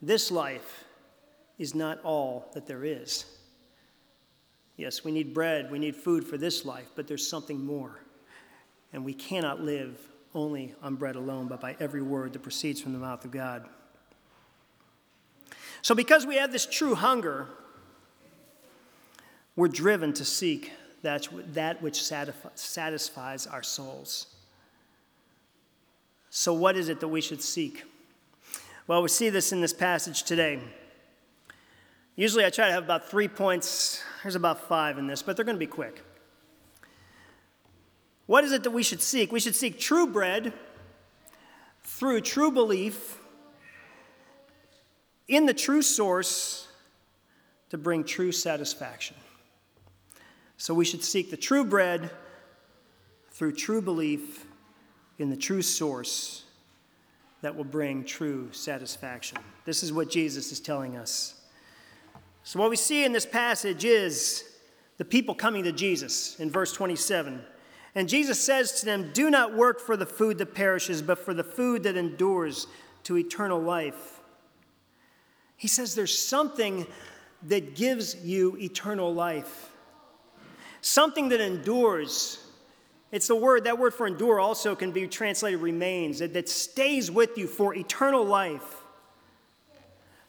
this 0.00 0.30
life 0.30 0.84
is 1.58 1.74
not 1.74 2.00
all 2.04 2.48
that 2.54 2.68
there 2.68 2.84
is. 2.84 3.24
Yes, 4.76 5.02
we 5.02 5.10
need 5.10 5.34
bread, 5.34 5.72
we 5.72 5.80
need 5.80 5.96
food 5.96 6.24
for 6.24 6.38
this 6.38 6.64
life, 6.64 6.92
but 6.94 7.08
there's 7.08 7.26
something 7.26 7.66
more. 7.66 7.98
And 8.92 9.04
we 9.04 9.14
cannot 9.14 9.60
live 9.60 9.98
only 10.36 10.74
on 10.82 10.94
bread 10.94 11.16
alone, 11.16 11.48
but 11.48 11.60
by 11.60 11.74
every 11.80 12.02
word 12.02 12.34
that 12.34 12.42
proceeds 12.42 12.80
from 12.80 12.92
the 12.92 12.98
mouth 12.98 13.24
of 13.24 13.32
God. 13.32 13.66
So, 15.82 15.94
because 15.94 16.26
we 16.26 16.36
have 16.36 16.52
this 16.52 16.66
true 16.66 16.94
hunger, 16.94 17.48
we're 19.56 19.68
driven 19.68 20.12
to 20.12 20.24
seek 20.24 20.70
that, 21.02 21.26
that 21.54 21.82
which 21.82 22.02
satisfies 22.02 23.46
our 23.46 23.62
souls. 23.62 24.26
So, 26.28 26.52
what 26.52 26.76
is 26.76 26.88
it 26.88 27.00
that 27.00 27.08
we 27.08 27.20
should 27.20 27.42
seek? 27.42 27.84
Well, 28.86 29.02
we 29.02 29.08
see 29.08 29.30
this 29.30 29.52
in 29.52 29.60
this 29.60 29.72
passage 29.72 30.22
today. 30.22 30.60
Usually, 32.14 32.44
I 32.44 32.50
try 32.50 32.66
to 32.66 32.72
have 32.72 32.84
about 32.84 33.10
three 33.10 33.28
points. 33.28 34.02
There's 34.22 34.34
about 34.34 34.68
five 34.68 34.98
in 34.98 35.06
this, 35.06 35.22
but 35.22 35.36
they're 35.36 35.44
going 35.44 35.56
to 35.56 35.60
be 35.60 35.66
quick. 35.66 36.02
What 38.26 38.44
is 38.44 38.52
it 38.52 38.64
that 38.64 38.70
we 38.70 38.82
should 38.82 39.00
seek? 39.00 39.32
We 39.32 39.40
should 39.40 39.54
seek 39.54 39.78
true 39.78 40.06
bread 40.06 40.52
through 41.82 42.20
true 42.22 42.50
belief 42.50 43.18
in 45.28 45.46
the 45.46 45.54
true 45.54 45.82
source 45.82 46.68
to 47.70 47.78
bring 47.78 48.04
true 48.04 48.32
satisfaction. 48.32 49.16
So 50.56 50.74
we 50.74 50.84
should 50.84 51.04
seek 51.04 51.30
the 51.30 51.36
true 51.36 51.64
bread 51.64 52.10
through 53.30 53.52
true 53.52 53.82
belief 53.82 54.46
in 55.18 55.30
the 55.30 55.36
true 55.36 55.62
source 55.62 56.44
that 57.42 57.54
will 57.54 57.64
bring 57.64 58.04
true 58.04 58.48
satisfaction. 58.52 59.38
This 59.64 59.82
is 59.82 59.92
what 59.92 60.10
Jesus 60.10 60.52
is 60.52 60.60
telling 60.60 60.96
us. 60.96 61.34
So, 62.44 62.58
what 62.58 62.70
we 62.70 62.76
see 62.76 63.04
in 63.04 63.12
this 63.12 63.26
passage 63.26 63.84
is 63.84 64.44
the 64.98 65.04
people 65.04 65.34
coming 65.34 65.64
to 65.64 65.72
Jesus 65.72 66.38
in 66.40 66.50
verse 66.50 66.72
27. 66.72 67.40
And 67.96 68.10
Jesus 68.10 68.38
says 68.38 68.72
to 68.80 68.84
them, 68.84 69.10
Do 69.14 69.30
not 69.30 69.56
work 69.56 69.80
for 69.80 69.96
the 69.96 70.04
food 70.04 70.36
that 70.38 70.54
perishes, 70.54 71.00
but 71.00 71.18
for 71.18 71.32
the 71.32 71.42
food 71.42 71.82
that 71.84 71.96
endures 71.96 72.66
to 73.04 73.16
eternal 73.16 73.58
life. 73.58 74.20
He 75.56 75.66
says 75.66 75.94
there's 75.94 76.16
something 76.16 76.86
that 77.44 77.74
gives 77.74 78.14
you 78.22 78.54
eternal 78.58 79.14
life, 79.14 79.70
something 80.82 81.30
that 81.30 81.40
endures. 81.40 82.44
It's 83.12 83.28
the 83.28 83.36
word, 83.36 83.64
that 83.64 83.78
word 83.78 83.94
for 83.94 84.06
endure 84.06 84.38
also 84.40 84.74
can 84.76 84.92
be 84.92 85.08
translated 85.08 85.60
remains, 85.60 86.18
that, 86.18 86.34
that 86.34 86.50
stays 86.50 87.10
with 87.10 87.38
you 87.38 87.46
for 87.46 87.74
eternal 87.74 88.24
life. 88.24 88.82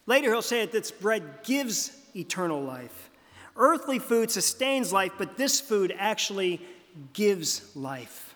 Later, 0.06 0.30
he'll 0.30 0.40
say 0.40 0.62
that 0.62 0.72
this 0.72 0.90
bread 0.90 1.42
gives 1.44 1.94
eternal 2.16 2.62
life. 2.62 3.10
Earthly 3.56 3.98
food 3.98 4.30
sustains 4.30 4.90
life, 4.90 5.12
but 5.18 5.36
this 5.36 5.60
food 5.60 5.94
actually 5.98 6.62
gives 7.12 7.74
life. 7.76 8.34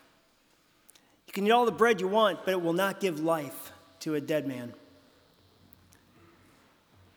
You 1.27 1.33
can 1.33 1.47
eat 1.47 1.51
all 1.51 1.65
the 1.65 1.73
bread 1.73 2.01
you 2.01 2.09
want, 2.09 2.45
but 2.45 2.53
it 2.53 2.63
will 2.63 2.73
not 2.73 3.01
give 3.01 3.21
life 3.21 3.73
to 4.01 4.15
a 4.15 4.21
dead 4.21 4.47
man. 4.47 4.73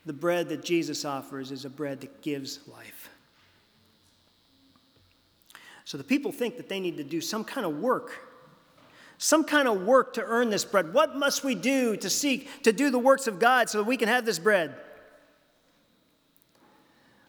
The 0.06 0.12
bread 0.12 0.48
that 0.50 0.64
Jesus 0.64 1.04
offers 1.04 1.50
is 1.50 1.64
a 1.64 1.70
bread 1.70 2.00
that 2.00 2.22
gives 2.22 2.60
life. 2.68 3.10
So 5.84 5.98
the 5.98 6.04
people 6.04 6.32
think 6.32 6.56
that 6.56 6.68
they 6.68 6.80
need 6.80 6.96
to 6.96 7.04
do 7.04 7.20
some 7.20 7.44
kind 7.44 7.66
of 7.66 7.78
work, 7.78 8.12
some 9.18 9.44
kind 9.44 9.68
of 9.68 9.82
work 9.82 10.14
to 10.14 10.22
earn 10.24 10.50
this 10.50 10.64
bread. 10.64 10.92
What 10.92 11.16
must 11.16 11.44
we 11.44 11.54
do 11.54 11.96
to 11.96 12.10
seek 12.10 12.62
to 12.62 12.72
do 12.72 12.90
the 12.90 12.98
works 12.98 13.26
of 13.26 13.38
God 13.38 13.68
so 13.68 13.78
that 13.78 13.84
we 13.84 13.96
can 13.96 14.08
have 14.08 14.24
this 14.24 14.38
bread? 14.38 14.74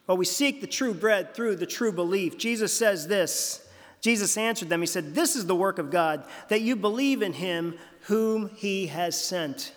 Well, 0.08 0.18
we 0.18 0.26
seek 0.26 0.62
the 0.62 0.68
true 0.68 0.94
bread 0.94 1.36
through 1.36 1.58
the 1.58 1.66
true 1.66 1.92
belief. 1.92 2.38
Jesus 2.38 2.74
says 2.74 3.08
this 3.08 3.67
Jesus 4.02 4.38
answered 4.38 4.70
them, 4.70 4.82
He 4.82 4.88
said, 4.88 5.16
This 5.16 5.36
is 5.36 5.46
the 5.46 5.56
work 5.56 5.80
of 5.80 5.90
God, 5.90 6.24
that 6.50 6.62
you 6.62 6.76
believe 6.76 7.22
in 7.22 7.34
Him 7.34 7.78
whom 8.02 8.50
He 8.56 8.88
has 8.88 9.20
sent. 9.20 9.74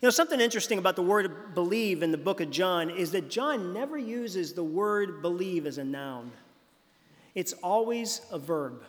You 0.00 0.06
know, 0.06 0.10
something 0.10 0.40
interesting 0.40 0.78
about 0.78 0.96
the 0.96 1.02
word 1.02 1.54
believe 1.54 2.02
in 2.02 2.10
the 2.10 2.18
book 2.18 2.40
of 2.40 2.50
John 2.50 2.90
is 2.90 3.12
that 3.12 3.30
John 3.30 3.72
never 3.72 3.96
uses 3.96 4.52
the 4.52 4.64
word 4.64 5.22
believe 5.22 5.64
as 5.64 5.78
a 5.78 5.84
noun, 5.84 6.32
it's 7.34 7.52
always 7.54 8.20
a 8.30 8.38
verb. 8.38 8.82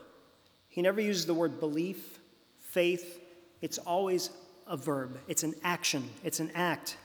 He 0.70 0.82
never 0.82 1.00
uses 1.00 1.28
the 1.28 1.36
word 1.36 1.60
belief, 1.60 2.20
faith, 2.60 3.22
it's 3.62 3.78
always 3.78 4.32
a 4.66 4.76
verb, 4.76 5.20
it's 5.28 5.44
an 5.44 5.54
action, 5.64 6.10
it's 6.24 6.40
an 6.40 6.50
act. 6.56 6.98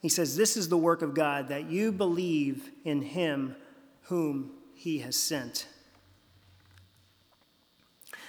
He 0.00 0.08
says, 0.08 0.36
This 0.36 0.56
is 0.56 0.68
the 0.68 0.76
work 0.76 1.00
of 1.00 1.14
God, 1.14 1.48
that 1.48 1.70
you 1.70 1.92
believe 1.92 2.70
in 2.84 3.02
Him 3.02 3.54
whom 4.04 4.52
he 4.74 4.98
has 4.98 5.16
sent. 5.16 5.66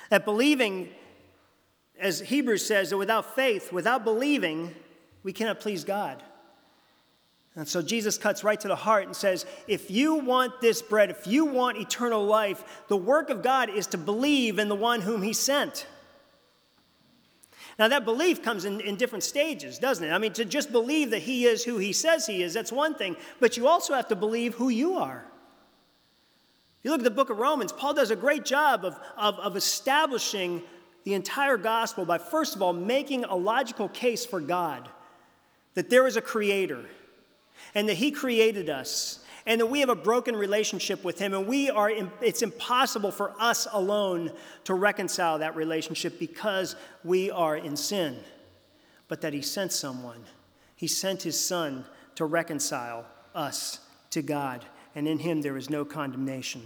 That 0.09 0.25
believing, 0.25 0.89
as 1.99 2.19
Hebrews 2.19 2.65
says, 2.65 2.91
that 2.91 2.97
without 2.97 3.35
faith, 3.35 3.73
without 3.73 4.03
believing, 4.03 4.73
we 5.23 5.33
cannot 5.33 5.59
please 5.59 5.83
God. 5.83 6.21
And 7.55 7.67
so 7.67 7.81
Jesus 7.81 8.17
cuts 8.17 8.43
right 8.43 8.59
to 8.59 8.67
the 8.67 8.75
heart 8.75 9.05
and 9.05 9.15
says, 9.15 9.45
If 9.67 9.89
you 9.89 10.15
want 10.15 10.59
this 10.59 10.81
bread, 10.81 11.09
if 11.09 11.25
you 11.25 11.45
want 11.45 11.77
eternal 11.77 12.25
life, 12.25 12.83
the 12.89 12.97
work 12.97 13.29
of 13.29 13.41
God 13.41 13.69
is 13.69 13.87
to 13.87 13.97
believe 13.97 14.59
in 14.59 14.67
the 14.67 14.75
one 14.75 15.01
whom 15.01 15.21
he 15.21 15.31
sent. 15.31 15.87
Now, 17.79 17.89
that 17.89 18.05
belief 18.05 18.41
comes 18.41 18.63
in, 18.63 18.79
in 18.81 18.95
different 18.95 19.23
stages, 19.23 19.79
doesn't 19.79 20.05
it? 20.05 20.11
I 20.11 20.17
mean, 20.17 20.31
to 20.33 20.45
just 20.45 20.71
believe 20.71 21.09
that 21.11 21.21
he 21.21 21.45
is 21.45 21.63
who 21.63 21.77
he 21.77 21.91
says 21.91 22.25
he 22.25 22.41
is, 22.41 22.53
that's 22.53 22.71
one 22.71 22.95
thing, 22.95 23.17
but 23.41 23.57
you 23.57 23.67
also 23.67 23.93
have 23.93 24.07
to 24.09 24.15
believe 24.15 24.55
who 24.55 24.69
you 24.69 24.95
are. 24.95 25.25
You 26.85 26.91
look 26.91 26.99
at 26.99 27.03
the 27.03 27.09
book 27.09 27.31
of 27.31 27.39
Romans, 27.39 27.71
Paul 27.71 27.95
does 27.95 28.11
a 28.11 28.15
great 28.15 28.45
job 28.45 28.85
of, 28.85 28.95
of, 29.17 29.39
of 29.39 29.57
establishing 29.57 30.61
the 31.03 31.15
entire 31.15 31.57
gospel 31.57 32.05
by, 32.05 32.19
first 32.19 32.55
of 32.55 32.61
all, 32.61 32.73
making 32.73 33.23
a 33.23 33.35
logical 33.35 33.89
case 33.89 34.23
for 34.23 34.39
God 34.39 34.87
that 35.73 35.89
there 35.89 36.05
is 36.05 36.15
a 36.15 36.21
creator 36.21 36.85
and 37.73 37.89
that 37.89 37.95
he 37.95 38.11
created 38.11 38.69
us 38.69 39.25
and 39.47 39.59
that 39.61 39.65
we 39.65 39.79
have 39.79 39.89
a 39.89 39.95
broken 39.95 40.35
relationship 40.35 41.03
with 41.03 41.17
him 41.17 41.33
and 41.33 41.47
we 41.47 41.71
are 41.71 41.89
it's 42.21 42.43
impossible 42.43 43.09
for 43.09 43.33
us 43.39 43.67
alone 43.71 44.31
to 44.65 44.75
reconcile 44.75 45.39
that 45.39 45.55
relationship 45.55 46.19
because 46.19 46.75
we 47.03 47.31
are 47.31 47.57
in 47.57 47.75
sin. 47.75 48.15
But 49.07 49.21
that 49.21 49.33
he 49.33 49.41
sent 49.41 49.71
someone. 49.71 50.23
He 50.75 50.85
sent 50.85 51.23
his 51.23 51.39
son 51.39 51.83
to 52.13 52.25
reconcile 52.25 53.07
us 53.33 53.79
to 54.11 54.21
god 54.21 54.63
and 54.95 55.07
in 55.07 55.19
him 55.19 55.41
there 55.41 55.57
is 55.57 55.69
no 55.69 55.85
condemnation 55.85 56.61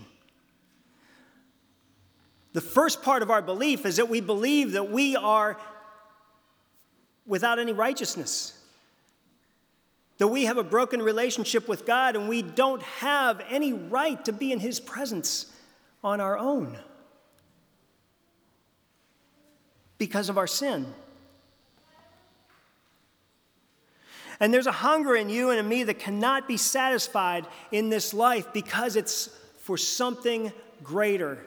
the 2.53 2.62
first 2.62 3.03
part 3.03 3.21
of 3.21 3.29
our 3.29 3.41
belief 3.41 3.86
is 3.86 3.98
that 3.98 4.09
we 4.09 4.21
believe 4.21 4.71
that 4.71 4.89
we 4.89 5.15
are 5.15 5.57
without 7.25 7.59
any 7.59 7.74
righteousness 7.74 8.59
that 10.19 10.27
we 10.27 10.45
have 10.45 10.57
a 10.57 10.63
broken 10.63 11.01
relationship 11.01 11.67
with 11.67 11.86
God 11.86 12.15
and 12.15 12.29
we 12.29 12.41
don't 12.41 12.83
have 12.83 13.41
any 13.50 13.74
right 13.74 14.24
to 14.25 14.33
be 14.33 14.51
in 14.51 14.59
His 14.59 14.79
presence 14.79 15.45
on 16.03 16.21
our 16.21 16.38
own 16.38 16.77
because 19.98 20.29
of 20.29 20.38
our 20.38 20.48
sin. 20.48 20.93
And 24.39 24.53
there's 24.53 24.67
a 24.67 24.72
hunger 24.72 25.15
in 25.15 25.29
you 25.29 25.50
and 25.50 25.60
in 25.60 25.67
me 25.67 25.84
that 25.84 26.00
cannot 26.00 26.48
be 26.48 26.55
satisfied 26.55 27.46
in 27.72 27.89
this 27.89 28.13
life 28.13 28.53
because 28.53 28.96
it's 28.96 29.29
for 29.60 29.77
something 29.77 30.51
greater. 30.84 31.46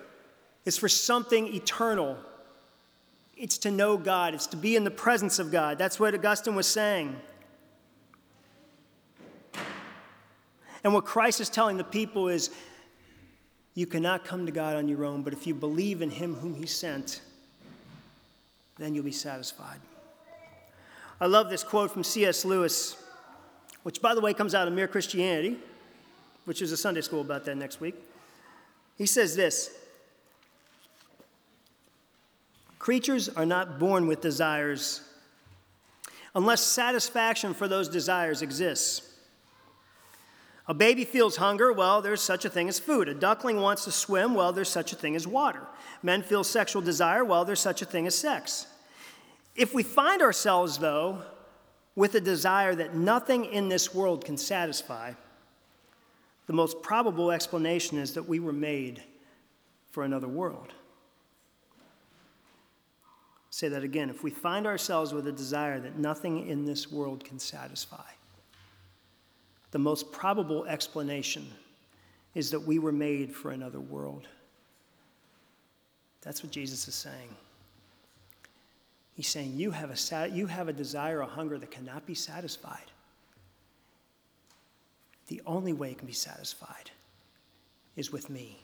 It's 0.64 0.76
for 0.76 0.88
something 0.88 1.54
eternal. 1.54 2.18
It's 3.36 3.58
to 3.58 3.70
know 3.70 3.96
God, 3.96 4.34
it's 4.34 4.46
to 4.48 4.56
be 4.56 4.76
in 4.76 4.84
the 4.84 4.90
presence 4.90 5.38
of 5.38 5.50
God. 5.50 5.78
That's 5.78 5.98
what 5.98 6.14
Augustine 6.14 6.54
was 6.54 6.66
saying. 6.66 7.16
And 10.84 10.92
what 10.92 11.04
Christ 11.04 11.40
is 11.40 11.48
telling 11.48 11.76
the 11.76 11.84
people 11.84 12.28
is 12.28 12.50
you 13.74 13.86
cannot 13.86 14.24
come 14.24 14.46
to 14.46 14.52
God 14.52 14.76
on 14.76 14.86
your 14.86 15.04
own, 15.04 15.22
but 15.22 15.32
if 15.32 15.46
you 15.46 15.54
believe 15.54 16.02
in 16.02 16.10
Him 16.10 16.34
whom 16.34 16.54
He 16.54 16.66
sent, 16.66 17.22
then 18.78 18.94
you'll 18.94 19.04
be 19.04 19.12
satisfied. 19.12 19.80
I 21.22 21.26
love 21.26 21.48
this 21.48 21.62
quote 21.62 21.92
from 21.92 22.02
C.S. 22.02 22.44
Lewis, 22.44 22.96
which, 23.84 24.02
by 24.02 24.12
the 24.12 24.20
way, 24.20 24.34
comes 24.34 24.56
out 24.56 24.66
of 24.66 24.74
Mere 24.74 24.88
Christianity, 24.88 25.56
which 26.46 26.60
is 26.60 26.72
a 26.72 26.76
Sunday 26.76 27.00
school 27.00 27.20
about 27.20 27.44
that 27.44 27.56
next 27.56 27.80
week. 27.80 27.94
He 28.98 29.06
says 29.06 29.36
this 29.36 29.70
Creatures 32.80 33.28
are 33.28 33.46
not 33.46 33.78
born 33.78 34.08
with 34.08 34.20
desires 34.20 35.00
unless 36.34 36.60
satisfaction 36.60 37.54
for 37.54 37.68
those 37.68 37.88
desires 37.88 38.42
exists. 38.42 39.08
A 40.66 40.74
baby 40.74 41.04
feels 41.04 41.36
hunger, 41.36 41.72
well, 41.72 42.02
there's 42.02 42.20
such 42.20 42.44
a 42.44 42.50
thing 42.50 42.68
as 42.68 42.80
food. 42.80 43.06
A 43.06 43.14
duckling 43.14 43.60
wants 43.60 43.84
to 43.84 43.92
swim, 43.92 44.34
well, 44.34 44.52
there's 44.52 44.68
such 44.68 44.92
a 44.92 44.96
thing 44.96 45.14
as 45.14 45.24
water. 45.28 45.62
Men 46.02 46.22
feel 46.22 46.42
sexual 46.42 46.82
desire, 46.82 47.24
well, 47.24 47.44
there's 47.44 47.60
such 47.60 47.80
a 47.80 47.84
thing 47.84 48.08
as 48.08 48.18
sex. 48.18 48.66
If 49.54 49.74
we 49.74 49.82
find 49.82 50.22
ourselves, 50.22 50.78
though, 50.78 51.22
with 51.94 52.14
a 52.14 52.20
desire 52.20 52.74
that 52.74 52.94
nothing 52.94 53.44
in 53.44 53.68
this 53.68 53.94
world 53.94 54.24
can 54.24 54.36
satisfy, 54.36 55.12
the 56.46 56.52
most 56.52 56.82
probable 56.82 57.30
explanation 57.30 57.98
is 57.98 58.14
that 58.14 58.28
we 58.28 58.40
were 58.40 58.52
made 58.52 59.02
for 59.90 60.04
another 60.04 60.28
world. 60.28 60.72
Say 63.50 63.68
that 63.68 63.82
again. 63.82 64.08
If 64.08 64.22
we 64.22 64.30
find 64.30 64.66
ourselves 64.66 65.12
with 65.12 65.26
a 65.26 65.32
desire 65.32 65.78
that 65.80 65.98
nothing 65.98 66.48
in 66.48 66.64
this 66.64 66.90
world 66.90 67.22
can 67.22 67.38
satisfy, 67.38 68.10
the 69.70 69.78
most 69.78 70.10
probable 70.10 70.64
explanation 70.64 71.46
is 72.34 72.50
that 72.50 72.60
we 72.60 72.78
were 72.78 72.92
made 72.92 73.34
for 73.34 73.50
another 73.50 73.80
world. 73.80 74.26
That's 76.22 76.42
what 76.42 76.50
Jesus 76.50 76.88
is 76.88 76.94
saying. 76.94 77.28
He's 79.22 79.28
saying, 79.28 79.52
You 79.54 79.70
have 79.70 79.88
a, 79.88 80.28
you 80.30 80.48
have 80.48 80.66
a 80.66 80.72
desire, 80.72 81.20
a 81.20 81.26
hunger 81.26 81.56
that 81.56 81.70
cannot 81.70 82.04
be 82.06 82.12
satisfied. 82.12 82.90
The 85.28 85.40
only 85.46 85.72
way 85.72 85.92
it 85.92 85.98
can 85.98 86.08
be 86.08 86.12
satisfied 86.12 86.90
is 87.94 88.10
with 88.10 88.28
me, 88.28 88.58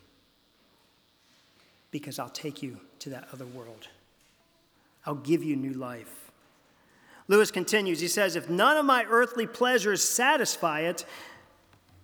because 1.92 2.18
I'll 2.18 2.28
take 2.28 2.60
you 2.60 2.80
to 2.98 3.10
that 3.10 3.28
other 3.32 3.46
world. 3.46 3.86
I'll 5.06 5.14
give 5.14 5.44
you 5.44 5.54
new 5.54 5.74
life. 5.74 6.32
Lewis 7.28 7.52
continues, 7.52 8.00
he 8.00 8.08
says, 8.08 8.34
If 8.34 8.50
none 8.50 8.76
of 8.76 8.84
my 8.84 9.04
earthly 9.08 9.46
pleasures 9.46 10.02
satisfy 10.02 10.80
it, 10.80 11.04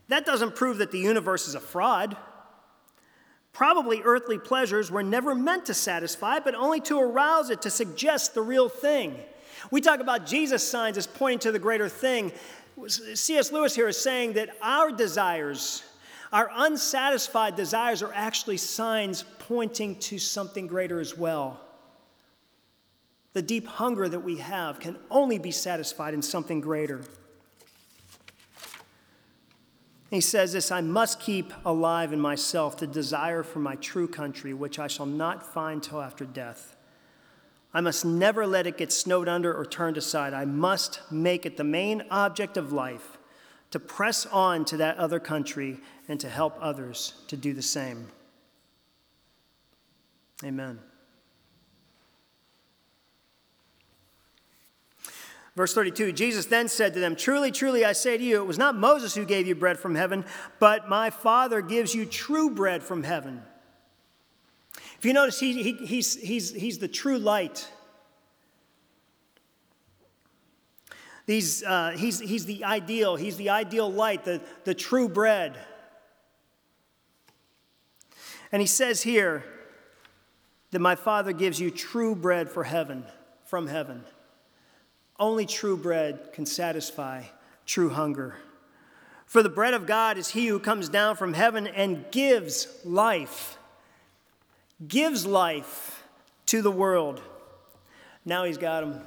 that 0.07 0.25
doesn't 0.25 0.55
prove 0.55 0.79
that 0.79 0.93
the 0.93 1.01
universe 1.01 1.49
is 1.49 1.57
a 1.57 1.61
fraud. 1.61 2.17
Probably 3.55 4.03
earthly 4.03 4.37
pleasures 4.37 4.90
were 4.90 5.05
never 5.05 5.33
meant 5.33 5.67
to 5.67 5.75
satisfy, 5.75 6.40
but 6.40 6.57
only 6.57 6.81
to 6.81 7.01
arouse 7.01 7.51
it, 7.51 7.62
to 7.62 7.71
suggest 7.71 8.35
the 8.35 8.43
real 8.43 8.69
thing. 8.69 9.17
We 9.71 9.81
talk 9.81 10.01
about 10.01 10.27
Jesus' 10.27 10.69
signs 10.69 10.99
as 10.99 11.07
pointing 11.07 11.38
to 11.38 11.53
the 11.53 11.61
greater 11.61 11.88
thing. 11.88 12.33
C.S. 12.88 13.53
Lewis 13.53 13.73
here 13.73 13.87
is 13.87 13.97
saying 13.97 14.33
that 14.33 14.51
our 14.61 14.90
desires, 14.90 15.85
our 16.33 16.51
unsatisfied 16.53 17.55
desires, 17.55 18.03
are 18.03 18.12
actually 18.12 18.57
signs 18.57 19.25
pointing 19.38 20.01
to 20.01 20.19
something 20.19 20.67
greater 20.67 20.99
as 20.99 21.17
well. 21.17 21.61
The 23.35 23.43
deep 23.43 23.69
hunger 23.69 24.09
that 24.09 24.21
we 24.21 24.38
have 24.38 24.81
can 24.81 24.99
only 25.12 25.38
be 25.38 25.53
satisfied 25.53 26.12
in 26.12 26.23
something 26.23 26.61
greater. 26.61 27.03
He 30.14 30.20
says 30.20 30.53
this 30.53 30.70
I 30.70 30.81
must 30.81 31.18
keep 31.18 31.53
alive 31.64 32.12
in 32.12 32.20
myself 32.20 32.77
the 32.77 32.87
desire 32.87 33.42
for 33.42 33.59
my 33.59 33.74
true 33.74 34.07
country, 34.07 34.55
which 34.55 34.79
I 34.79 34.87
shall 34.87 35.07
not 35.07 35.44
find 35.44 35.83
till 35.83 36.00
after 36.00 36.24
death. 36.24 36.77
I 37.72 37.81
must 37.81 38.05
never 38.05 38.46
let 38.46 38.68
it 38.68 38.79
get 38.79 38.92
snowed 38.92 39.29
under 39.29 39.53
or 39.53 39.66
turned 39.66 39.96
aside. 39.96 40.33
I 40.33 40.44
must 40.44 41.00
make 41.11 41.44
it 41.44 41.57
the 41.57 41.64
main 41.64 42.05
object 42.12 42.57
of 42.57 42.72
life 42.72 43.18
to 43.72 43.81
press 43.81 44.24
on 44.27 44.64
to 44.66 44.77
that 44.77 44.98
other 44.98 45.18
country 45.18 45.81
and 46.07 46.20
to 46.20 46.29
help 46.29 46.57
others 46.61 47.14
to 47.27 47.37
do 47.37 47.53
the 47.53 47.61
same. 47.61 48.07
Amen. 50.44 50.79
Verse 55.57 55.73
32 55.73 56.12
Jesus 56.12 56.47
then 56.47 56.69
said 56.69 56.95
to 56.95 57.01
them, 57.01 57.14
Truly, 57.14 57.51
truly, 57.53 57.85
I 57.85 57.93
say 57.93 58.19
to 58.19 58.25
you, 58.25 58.40
it 58.40 58.47
was 58.47 58.59
not 58.59 58.77
Moses 58.77 59.14
who 59.14 59.25
gave 59.25 59.47
you 59.47 59.55
bread 59.55 59.79
from 59.79 59.95
heaven, 59.95 60.25
but 60.59 60.88
my 60.88 61.11
Father 61.11 61.62
gives 61.62 61.95
you 61.95 62.05
true 62.07 62.51
bread 62.51 62.83
from 62.83 63.03
heaven. 63.05 63.43
If 64.99 65.05
you 65.05 65.12
notice, 65.12 65.38
he, 65.38 65.62
he, 65.62 65.73
he's, 65.87 66.14
he's, 66.17 66.53
he's 66.53 66.79
the 66.79 66.88
true 66.88 67.19
light. 67.19 67.69
These, 71.27 71.62
uh, 71.62 71.93
he's, 71.97 72.21
he's 72.21 72.47
the 72.47 72.64
ideal, 72.64 73.17
he's 73.17 73.37
the 73.37 73.51
ideal 73.51 73.90
light, 73.90 74.25
the, 74.25 74.43
the 74.64 74.75
true 74.75 75.09
bread. 75.09 75.57
And 78.53 78.61
he 78.61 78.67
says 78.67 79.03
here 79.03 79.45
that 80.71 80.81
my 80.81 80.95
Father 80.97 81.33
gives 81.33 81.61
you 81.61 81.71
true 81.71 82.14
bread 82.14 82.51
for 82.51 82.64
heaven, 82.64 83.05
from 83.45 83.69
heaven. 83.69 84.05
Only 85.18 85.46
true 85.46 85.77
bread 85.77 86.33
can 86.33 86.46
satisfy 86.46 87.24
true 87.66 87.90
hunger. 87.90 88.37
For 89.27 89.42
the 89.42 89.48
bread 89.48 89.74
of 89.74 89.87
God 89.87 90.18
is 90.18 90.29
he 90.29 90.46
who 90.46 90.59
comes 90.59 90.88
down 90.88 91.16
from 91.16 91.35
heaven 91.35 91.66
and 91.66 92.05
gives 92.11 92.68
life, 92.85 93.59
gives 94.87 95.27
life 95.27 96.05
to 96.46 96.62
the 96.62 96.70
world. 96.70 97.20
Now 98.24 98.44
he's 98.44 98.59
got 98.59 98.85
him. 98.85 99.00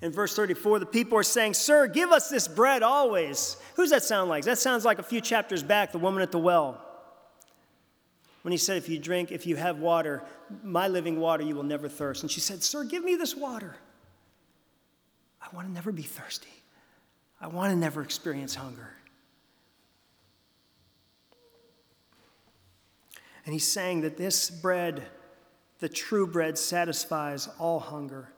In 0.00 0.10
verse 0.10 0.34
34, 0.34 0.80
the 0.80 0.86
people 0.86 1.16
are 1.16 1.22
saying, 1.22 1.54
Sir, 1.54 1.86
give 1.86 2.10
us 2.10 2.28
this 2.28 2.48
bread 2.48 2.82
always. 2.82 3.56
Who's 3.76 3.90
that 3.90 4.02
sound 4.02 4.28
like? 4.28 4.44
That 4.44 4.58
sounds 4.58 4.84
like 4.84 4.98
a 4.98 5.02
few 5.04 5.20
chapters 5.20 5.62
back, 5.62 5.92
the 5.92 5.98
woman 5.98 6.22
at 6.22 6.32
the 6.32 6.40
well. 6.40 6.84
When 8.42 8.50
he 8.50 8.58
said, 8.58 8.78
If 8.78 8.88
you 8.88 8.98
drink, 8.98 9.30
if 9.30 9.46
you 9.46 9.54
have 9.54 9.78
water, 9.78 10.24
my 10.64 10.88
living 10.88 11.20
water, 11.20 11.44
you 11.44 11.54
will 11.54 11.62
never 11.62 11.88
thirst. 11.88 12.22
And 12.22 12.30
she 12.30 12.40
said, 12.40 12.64
Sir, 12.64 12.82
give 12.82 13.04
me 13.04 13.14
this 13.14 13.36
water. 13.36 13.76
I 15.52 15.56
want 15.56 15.68
to 15.68 15.74
never 15.74 15.92
be 15.92 16.02
thirsty. 16.02 16.48
I 17.40 17.46
want 17.48 17.72
to 17.72 17.76
never 17.76 18.02
experience 18.02 18.54
hunger. 18.54 18.88
And 23.44 23.52
he's 23.52 23.66
saying 23.66 24.02
that 24.02 24.16
this 24.16 24.48
bread, 24.48 25.02
the 25.80 25.88
true 25.88 26.26
bread, 26.26 26.56
satisfies 26.56 27.48
all 27.58 27.80
hunger 27.80 28.28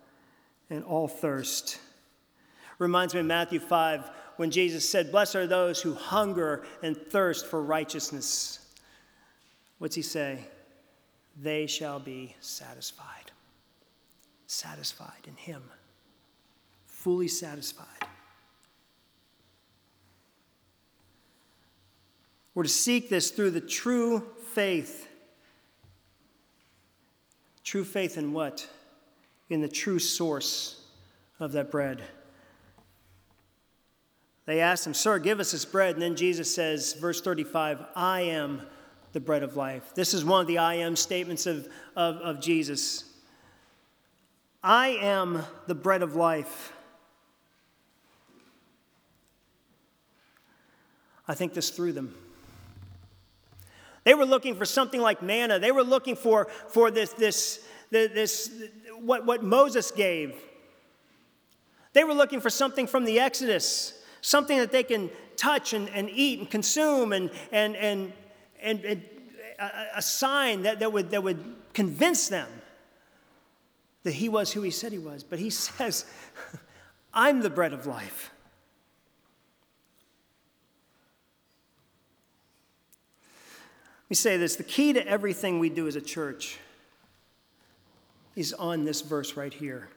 and 0.70 0.83
all 0.83 1.07
thirst. 1.07 1.79
Reminds 2.79 3.14
me 3.14 3.20
of 3.20 3.27
Matthew 3.27 3.61
5 3.61 4.11
when 4.37 4.50
Jesus 4.50 4.88
said, 4.88 5.12
Blessed 5.12 5.37
are 5.37 5.46
those 5.46 5.81
who 5.81 5.94
hunger 5.94 6.64
and 6.83 6.96
thirst 6.96 7.46
for 7.46 7.62
righteousness. 7.62 8.59
What's 9.79 9.94
he 9.94 10.03
say? 10.03 10.40
They 11.40 11.66
shall 11.66 12.00
be 12.00 12.35
satisfied. 12.40 13.31
Satisfied 14.46 15.29
in 15.29 15.35
him 15.37 15.62
fully 17.04 17.28
satisfied. 17.28 17.86
We're 22.54 22.62
to 22.62 22.68
seek 22.70 23.10
this 23.10 23.30
through 23.30 23.50
the 23.50 23.60
true 23.60 24.26
faith. 24.52 25.06
True 27.62 27.84
faith 27.84 28.16
in 28.16 28.32
what? 28.32 28.66
In 29.50 29.60
the 29.60 29.68
true 29.68 29.98
source 29.98 30.80
of 31.38 31.52
that 31.52 31.70
bread. 31.70 32.02
They 34.46 34.60
asked 34.60 34.86
him, 34.86 34.94
Sir, 34.94 35.18
give 35.18 35.40
us 35.40 35.52
this 35.52 35.66
bread. 35.66 35.96
And 35.96 36.02
then 36.02 36.16
Jesus 36.16 36.54
says, 36.54 36.94
verse 36.94 37.20
35, 37.20 37.84
I 37.94 38.22
am 38.22 38.62
the 39.12 39.20
bread 39.20 39.42
of 39.42 39.56
life. 39.56 39.94
This 39.94 40.14
is 40.14 40.24
one 40.24 40.40
of 40.40 40.46
the 40.46 40.56
I 40.56 40.76
am 40.76 40.96
statements 40.96 41.44
of, 41.44 41.68
of, 41.96 42.16
of 42.16 42.40
Jesus. 42.40 43.04
I 44.62 44.88
am 45.02 45.42
the 45.66 45.74
bread 45.74 46.00
of 46.00 46.16
life. 46.16 46.73
I 51.26 51.34
think 51.34 51.54
this 51.54 51.70
threw 51.70 51.92
them. 51.92 52.14
They 54.04 54.14
were 54.14 54.26
looking 54.26 54.56
for 54.56 54.66
something 54.66 55.00
like 55.00 55.22
manna. 55.22 55.58
They 55.58 55.72
were 55.72 55.82
looking 55.82 56.16
for, 56.16 56.48
for 56.68 56.90
this, 56.90 57.12
this, 57.14 57.64
this, 57.90 58.50
what, 59.00 59.24
what 59.24 59.42
Moses 59.42 59.90
gave. 59.90 60.34
They 61.94 62.04
were 62.04 62.12
looking 62.12 62.40
for 62.40 62.50
something 62.50 62.87
from 62.87 63.04
the 63.04 63.20
Exodus 63.20 63.94
something 64.24 64.56
that 64.56 64.72
they 64.72 64.82
can 64.82 65.10
touch 65.37 65.74
and, 65.74 65.88
and 65.90 66.08
eat 66.10 66.38
and 66.38 66.50
consume, 66.50 67.12
and, 67.12 67.30
and, 67.52 67.76
and, 67.76 68.12
and, 68.60 68.82
and 68.84 69.02
a, 69.58 69.70
a 69.96 70.02
sign 70.02 70.62
that, 70.62 70.78
that, 70.80 70.92
would, 70.92 71.10
that 71.10 71.22
would 71.22 71.44
convince 71.74 72.28
them 72.28 72.48
that 74.02 74.14
he 74.14 74.30
was 74.30 74.50
who 74.50 74.62
he 74.62 74.70
said 74.70 74.92
he 74.92 74.98
was. 74.98 75.22
But 75.22 75.38
he 75.38 75.50
says, 75.50 76.06
I'm 77.12 77.40
the 77.40 77.50
bread 77.50 77.74
of 77.74 77.87
life. 77.87 78.30
Me 84.14 84.16
say 84.16 84.37
this 84.37 84.55
the 84.55 84.62
key 84.62 84.92
to 84.92 85.05
everything 85.09 85.59
we 85.59 85.68
do 85.68 85.88
as 85.88 85.96
a 85.96 86.00
church 86.00 86.59
is 88.37 88.53
on 88.53 88.85
this 88.85 89.00
verse 89.00 89.37
right 89.37 89.53
here. 89.53 89.88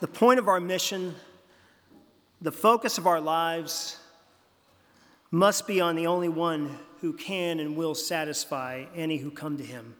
The 0.00 0.06
point 0.06 0.38
of 0.38 0.46
our 0.46 0.60
mission 0.60 1.14
the 2.42 2.52
focus 2.52 2.98
of 2.98 3.06
our 3.06 3.18
lives 3.18 3.96
must 5.30 5.66
be 5.66 5.80
on 5.80 5.96
the 5.96 6.06
only 6.06 6.28
one 6.28 6.78
who 7.00 7.14
can 7.14 7.60
and 7.60 7.78
will 7.78 7.94
satisfy 7.94 8.84
any 8.94 9.16
who 9.16 9.30
come 9.30 9.56
to 9.56 9.64
him. 9.64 9.96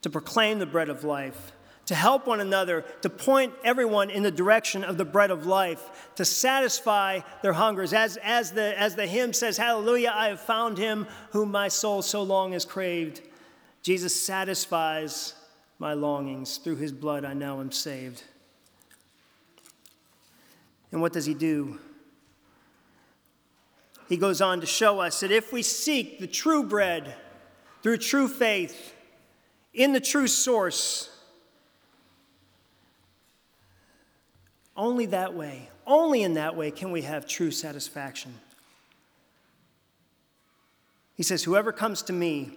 To 0.00 0.08
proclaim 0.08 0.60
the 0.60 0.66
bread 0.66 0.88
of 0.88 1.04
life, 1.04 1.52
to 1.86 1.94
help 1.94 2.26
one 2.26 2.40
another, 2.40 2.84
to 3.02 3.08
point 3.08 3.54
everyone 3.62 4.10
in 4.10 4.22
the 4.22 4.30
direction 4.30 4.82
of 4.82 4.98
the 4.98 5.04
bread 5.04 5.30
of 5.30 5.46
life, 5.46 6.10
to 6.16 6.24
satisfy 6.24 7.20
their 7.42 7.52
hungers. 7.52 7.92
As, 7.92 8.16
as, 8.18 8.52
the, 8.52 8.78
as 8.78 8.96
the 8.96 9.06
hymn 9.06 9.32
says, 9.32 9.56
Hallelujah, 9.56 10.12
I 10.14 10.28
have 10.28 10.40
found 10.40 10.78
him 10.78 11.06
whom 11.30 11.50
my 11.52 11.68
soul 11.68 12.02
so 12.02 12.22
long 12.22 12.52
has 12.52 12.64
craved. 12.64 13.22
Jesus 13.82 14.20
satisfies 14.20 15.34
my 15.78 15.94
longings. 15.94 16.56
Through 16.58 16.76
his 16.76 16.92
blood, 16.92 17.24
I 17.24 17.34
now 17.34 17.60
am 17.60 17.70
saved. 17.70 18.24
And 20.90 21.00
what 21.00 21.12
does 21.12 21.26
he 21.26 21.34
do? 21.34 21.78
He 24.08 24.16
goes 24.16 24.40
on 24.40 24.60
to 24.60 24.66
show 24.66 25.00
us 25.00 25.20
that 25.20 25.30
if 25.30 25.52
we 25.52 25.62
seek 25.62 26.18
the 26.18 26.26
true 26.26 26.64
bread 26.64 27.14
through 27.82 27.98
true 27.98 28.28
faith 28.28 28.94
in 29.72 29.92
the 29.92 30.00
true 30.00 30.26
source, 30.26 31.15
only 34.76 35.06
that 35.06 35.34
way, 35.34 35.68
only 35.86 36.22
in 36.22 36.34
that 36.34 36.56
way 36.56 36.70
can 36.70 36.92
we 36.92 37.02
have 37.02 37.26
true 37.26 37.50
satisfaction. 37.50 38.34
He 41.14 41.22
says, 41.22 41.44
Whoever 41.44 41.72
comes 41.72 42.02
to 42.02 42.12
me 42.12 42.52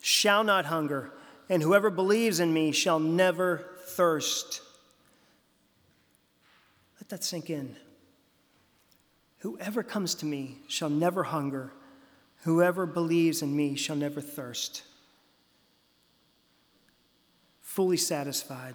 shall 0.00 0.44
not 0.44 0.66
hunger, 0.66 1.10
and 1.48 1.62
whoever 1.62 1.90
believes 1.90 2.40
in 2.40 2.52
me 2.52 2.72
shall 2.72 2.98
never 2.98 3.64
thirst. 3.84 4.62
Let 7.00 7.08
that 7.10 7.24
sink 7.24 7.50
in. 7.50 7.76
Whoever 9.38 9.82
comes 9.82 10.14
to 10.16 10.26
me 10.26 10.58
shall 10.66 10.90
never 10.90 11.24
hunger. 11.24 11.72
Whoever 12.42 12.86
believes 12.86 13.42
in 13.42 13.54
me 13.54 13.76
shall 13.76 13.96
never 13.96 14.20
thirst. 14.20 14.82
Fully 17.60 17.96
satisfied. 17.96 18.74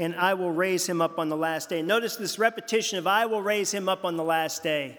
and 0.00 0.16
I 0.16 0.32
will 0.32 0.50
raise 0.50 0.88
him 0.88 1.02
up 1.02 1.18
on 1.18 1.28
the 1.28 1.36
last 1.36 1.68
day. 1.68 1.82
Notice 1.82 2.16
this 2.16 2.38
repetition 2.38 2.98
of 2.98 3.06
I 3.06 3.26
will 3.26 3.42
raise 3.42 3.70
him 3.70 3.86
up 3.86 4.02
on 4.04 4.16
the 4.16 4.24
last 4.24 4.62
day. 4.62 4.98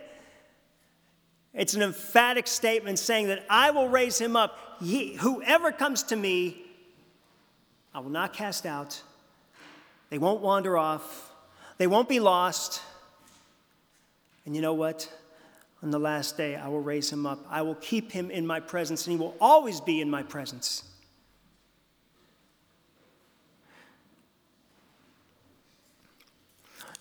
It's 1.56 1.74
an 1.74 1.82
emphatic 1.82 2.46
statement 2.46 3.00
saying 3.00 3.28
that 3.28 3.44
I 3.50 3.72
will 3.72 3.90
raise 3.90 4.20
him 4.20 4.36
up. 4.36 4.58
Whoever 4.80 5.72
comes 5.72 6.04
to 6.04 6.16
me, 6.16 6.62
I 7.96 8.00
will 8.00 8.12
not 8.12 8.34
cast 8.34 8.68
out. 8.68 9.02
They 10.12 10.20
won't 10.20 10.42
wander 10.42 10.78
off. 10.78 11.32
They 11.80 11.88
won't 11.88 12.08
be 12.08 12.20
lost. 12.20 12.82
And 14.46 14.56
you 14.56 14.62
know 14.62 14.76
what? 14.76 15.12
On 15.82 15.90
the 15.90 16.00
last 16.00 16.38
day, 16.38 16.56
I 16.56 16.68
will 16.68 16.80
raise 16.80 17.12
him 17.12 17.26
up. 17.26 17.44
I 17.50 17.64
will 17.64 17.76
keep 17.76 18.12
him 18.12 18.30
in 18.30 18.46
my 18.46 18.60
presence, 18.60 19.08
and 19.08 19.18
he 19.18 19.20
will 19.20 19.36
always 19.42 19.82
be 19.82 20.00
in 20.00 20.12
my 20.12 20.22
presence. 20.22 20.84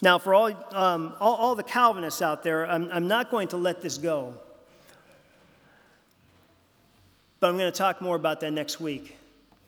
Now, 0.03 0.19
for 0.19 0.35
all, 0.35 0.47
um, 0.73 1.15
all, 1.21 1.35
all, 1.35 1.55
the 1.55 1.63
Calvinists 1.63 2.23
out 2.23 2.43
there, 2.43 2.67
I'm, 2.67 2.91
I'm 2.91 3.07
not 3.07 3.31
going 3.31 3.49
to 3.49 3.59
let 3.59 3.83
this 3.83 3.99
go. 3.99 4.35
But 7.39 7.49
I'm 7.49 7.59
going 7.59 7.71
to 7.71 7.77
talk 7.77 8.01
more 8.01 8.17
about 8.17 8.41
that 8.41 8.53
next 8.53 8.81
week 8.81 9.17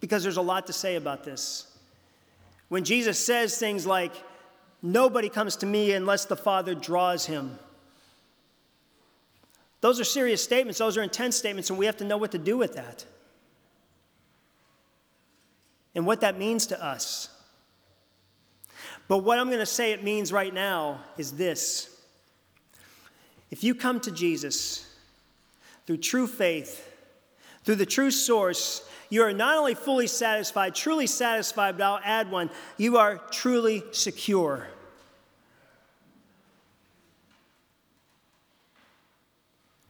because 0.01 0.23
there's 0.23 0.39
a 0.39 0.43
lot 0.43 0.67
to 0.69 0.73
say 0.73 0.97
about 0.97 1.25
this. 1.25 1.67
When 2.69 2.85
Jesus 2.85 3.19
says 3.19 3.59
things 3.59 3.87
like, 3.87 4.13
Nobody 4.83 5.29
comes 5.29 5.57
to 5.57 5.67
me 5.67 5.93
unless 5.93 6.25
the 6.25 6.37
Father 6.37 6.75
draws 6.75 7.25
him. 7.25 7.57
Those 9.81 10.01
are 10.01 10.05
serious 10.05 10.43
statements, 10.43 10.79
those 10.79 10.97
are 10.97 11.03
intense 11.03 11.37
statements, 11.37 11.71
and 11.71 11.79
we 11.79 11.87
have 11.87 11.97
to 11.99 12.05
know 12.05 12.17
what 12.17 12.33
to 12.33 12.39
do 12.39 12.59
with 12.59 12.75
that. 12.75 13.05
And 15.95 16.05
what 16.05 16.21
that 16.21 16.39
means 16.39 16.67
to 16.67 16.85
us. 16.85 17.29
But 19.13 19.25
what 19.25 19.39
I'm 19.39 19.49
going 19.49 19.59
to 19.59 19.67
say 19.67 19.93
it 19.93 20.03
means 20.03 20.33
right 20.33 20.55
now 20.55 21.03
is 21.19 21.33
this 21.33 21.95
if 23.51 23.63
you 23.63 23.75
come 23.75 24.01
to 24.01 24.11
Jesus 24.11 24.91
through 25.87 25.99
true 25.99 26.27
faith, 26.27 26.91
through 27.63 27.75
the 27.75 27.85
true 27.85 28.11
source, 28.11 28.89
you 29.11 29.23
are 29.23 29.35
not 29.35 29.59
only 29.59 29.75
fully 29.75 30.07
satisfied, 30.07 30.75
truly 30.75 31.07
satisfied, 31.07 31.77
but 31.77 31.85
I'll 31.85 32.01
add 32.03 32.31
one 32.31 32.49
you 32.79 32.97
are 32.97 33.19
truly 33.31 33.85
secure. 33.91 34.67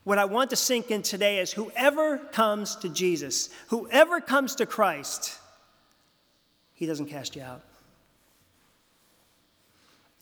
What 0.02 0.18
I 0.18 0.24
want 0.24 0.50
to 0.50 0.56
sink 0.56 0.90
in 0.90 1.02
today 1.02 1.38
is 1.38 1.52
whoever 1.52 2.18
comes 2.18 2.74
to 2.74 2.88
Jesus, 2.88 3.50
whoever 3.68 4.20
comes 4.20 4.56
to 4.56 4.66
Christ, 4.66 5.38
he 6.74 6.87
doesn't 6.87 7.06
cast 7.06 7.37
you 7.37 7.42
out. 7.42 7.62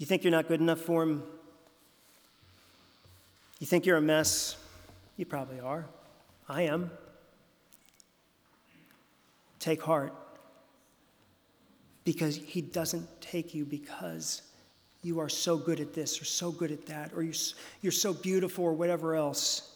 You 0.00 0.06
think 0.06 0.24
you're 0.24 0.30
not 0.30 0.48
good 0.48 0.60
enough 0.60 0.80
for 0.80 1.02
him? 1.02 1.22
You 3.58 3.66
think 3.66 3.84
you're 3.84 3.98
a 3.98 4.00
mess? 4.00 4.56
You 5.18 5.26
probably 5.26 5.60
are. 5.60 5.84
I 6.48 6.62
am. 6.62 6.90
Take 9.58 9.82
heart. 9.82 10.14
Because 12.04 12.34
he 12.34 12.62
doesn't 12.62 13.20
take 13.20 13.52
you 13.52 13.66
because 13.66 14.40
you 15.02 15.18
are 15.20 15.28
so 15.28 15.58
good 15.58 15.80
at 15.80 15.92
this 15.92 16.18
or 16.18 16.24
so 16.24 16.50
good 16.50 16.72
at 16.72 16.86
that 16.86 17.12
or 17.14 17.22
you're, 17.22 17.92
so 17.92 18.14
beautiful 18.14 18.64
or 18.64 18.72
whatever 18.72 19.14
else. 19.14 19.74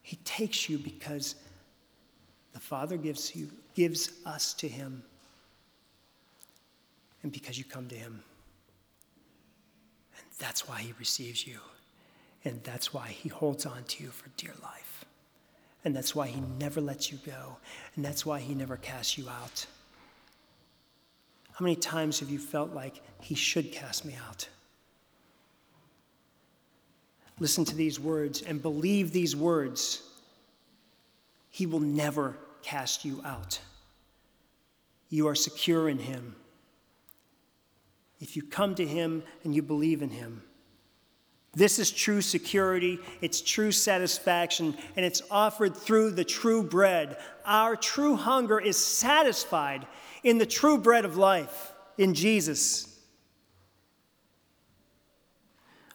He 0.00 0.16
takes 0.24 0.70
you 0.70 0.78
because 0.78 1.34
the 2.54 2.60
Father 2.60 2.96
gives, 2.96 3.36
you, 3.36 3.50
gives 3.74 4.12
us 4.24 4.54
to 4.54 4.66
Him 4.66 5.02
and 7.22 7.30
because 7.30 7.58
you 7.58 7.64
come 7.64 7.86
to 7.88 7.96
Him. 7.96 8.22
That's 10.42 10.68
why 10.68 10.80
He 10.80 10.92
receives 10.98 11.46
you. 11.46 11.60
And 12.44 12.62
that's 12.64 12.92
why 12.92 13.08
he 13.08 13.28
holds 13.28 13.66
on 13.66 13.84
to 13.84 14.02
you 14.02 14.10
for 14.10 14.28
dear 14.36 14.54
life. 14.62 15.04
And 15.84 15.94
that's 15.94 16.14
why 16.14 16.28
he 16.28 16.40
never 16.58 16.80
lets 16.80 17.10
you 17.10 17.18
go. 17.24 17.56
And 17.96 18.04
that's 18.04 18.26
why 18.26 18.40
he 18.40 18.54
never 18.54 18.76
casts 18.76 19.18
you 19.18 19.28
out. 19.28 19.66
How 21.52 21.64
many 21.64 21.76
times 21.76 22.20
have 22.20 22.30
you 22.30 22.38
felt 22.38 22.72
like 22.72 23.02
he 23.20 23.34
should 23.34 23.72
cast 23.72 24.04
me 24.04 24.16
out? 24.28 24.48
Listen 27.38 27.64
to 27.64 27.74
these 27.74 27.98
words 27.98 28.42
and 28.42 28.62
believe 28.62 29.12
these 29.12 29.34
words. 29.36 30.02
He 31.50 31.66
will 31.66 31.80
never 31.80 32.36
cast 32.62 33.04
you 33.04 33.20
out. 33.24 33.60
You 35.10 35.28
are 35.28 35.34
secure 35.34 35.88
in 35.88 35.98
him. 35.98 36.34
If 38.22 38.36
you 38.36 38.42
come 38.42 38.76
to 38.76 38.86
him 38.86 39.24
and 39.42 39.52
you 39.52 39.62
believe 39.62 40.00
in 40.00 40.10
him, 40.10 40.44
this 41.54 41.80
is 41.80 41.90
true 41.90 42.20
security, 42.20 43.00
it's 43.20 43.40
true 43.40 43.72
satisfaction, 43.72 44.76
and 44.96 45.04
it's 45.04 45.22
offered 45.28 45.76
through 45.76 46.12
the 46.12 46.24
true 46.24 46.62
bread. 46.62 47.18
Our 47.44 47.74
true 47.74 48.14
hunger 48.14 48.60
is 48.60 48.76
satisfied 48.76 49.88
in 50.22 50.38
the 50.38 50.46
true 50.46 50.78
bread 50.78 51.04
of 51.04 51.16
life, 51.16 51.72
in 51.98 52.14
Jesus. 52.14 52.96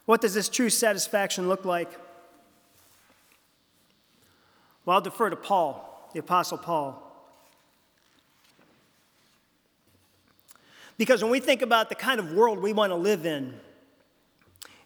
What 0.04 0.20
does 0.20 0.34
this 0.34 0.50
true 0.50 0.70
satisfaction 0.70 1.48
look 1.48 1.64
like? 1.64 1.90
Well, 4.84 4.96
I'll 4.96 5.00
defer 5.00 5.30
to 5.30 5.36
Paul, 5.36 6.10
the 6.12 6.20
Apostle 6.20 6.58
Paul. 6.58 7.07
Because 10.98 11.22
when 11.22 11.30
we 11.32 11.40
think 11.40 11.62
about 11.62 11.88
the 11.88 11.94
kind 11.94 12.20
of 12.20 12.32
world 12.32 12.58
we 12.58 12.72
want 12.72 12.90
to 12.90 12.96
live 12.96 13.24
in, 13.24 13.54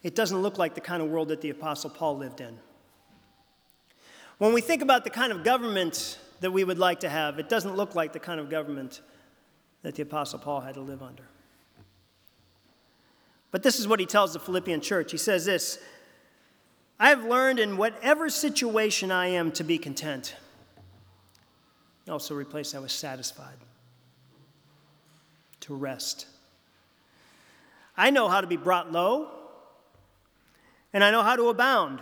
it 0.03 0.14
doesn't 0.14 0.40
look 0.40 0.59
like 0.59 0.75
the 0.75 0.81
kind 0.81 1.03
of 1.03 1.09
world 1.09 1.29
that 1.29 1.40
the 1.40 1.51
Apostle 1.51 1.90
Paul 1.90 2.18
lived 2.18 2.40
in. 2.40 2.59
When 4.38 4.53
we 4.53 4.61
think 4.61 4.83
about 4.83 5.05
the 5.05 5.11
kind 5.11 5.33
of 5.33 5.42
government 5.42 6.18
that 6.40 6.51
we 6.51 6.64
would 6.64 6.79
like 6.79 7.01
to 7.01 7.09
have, 7.09 7.38
it 7.38 7.48
doesn't 7.48 7.77
look 7.77 7.94
like 7.94 8.12
the 8.12 8.20
kind 8.20 8.40
of 8.40 8.51
government 8.51 9.01
that 9.83 9.94
the 9.94 10.03
Apostle 10.03 10.38
Paul 10.38 10.61
had 10.61 10.75
to 10.75 10.81
live 10.81 11.03
under. 11.03 11.25
But 13.51 13.62
this 13.62 13.79
is 13.79 13.87
what 13.87 14.01
he 14.01 14.07
tells 14.07 14.33
the 14.33 14.38
Philippian 14.38 14.81
church. 14.81 15.12
He 15.12 15.18
says 15.18 15.44
this 15.44 15.79
I 16.98 17.09
have 17.09 17.25
learned 17.25 17.59
in 17.59 17.77
whatever 17.77 18.29
situation 18.29 19.11
I 19.11 19.29
am 19.29 19.53
to 19.53 19.64
be 19.64 19.79
content. 19.79 20.37
Also 22.09 22.35
replace 22.35 22.72
that 22.72 22.83
with 22.83 22.90
satisfied, 22.90 23.57
to 25.62 25.75
rest. 25.75 26.27
I 27.96 28.11
know 28.11 28.29
how 28.29 28.40
to 28.40 28.46
be 28.46 28.57
brought 28.57 28.92
low 28.92 29.29
and 30.92 31.03
I 31.03 31.11
know 31.11 31.22
how 31.22 31.37
to 31.37 31.48
abound. 31.48 32.01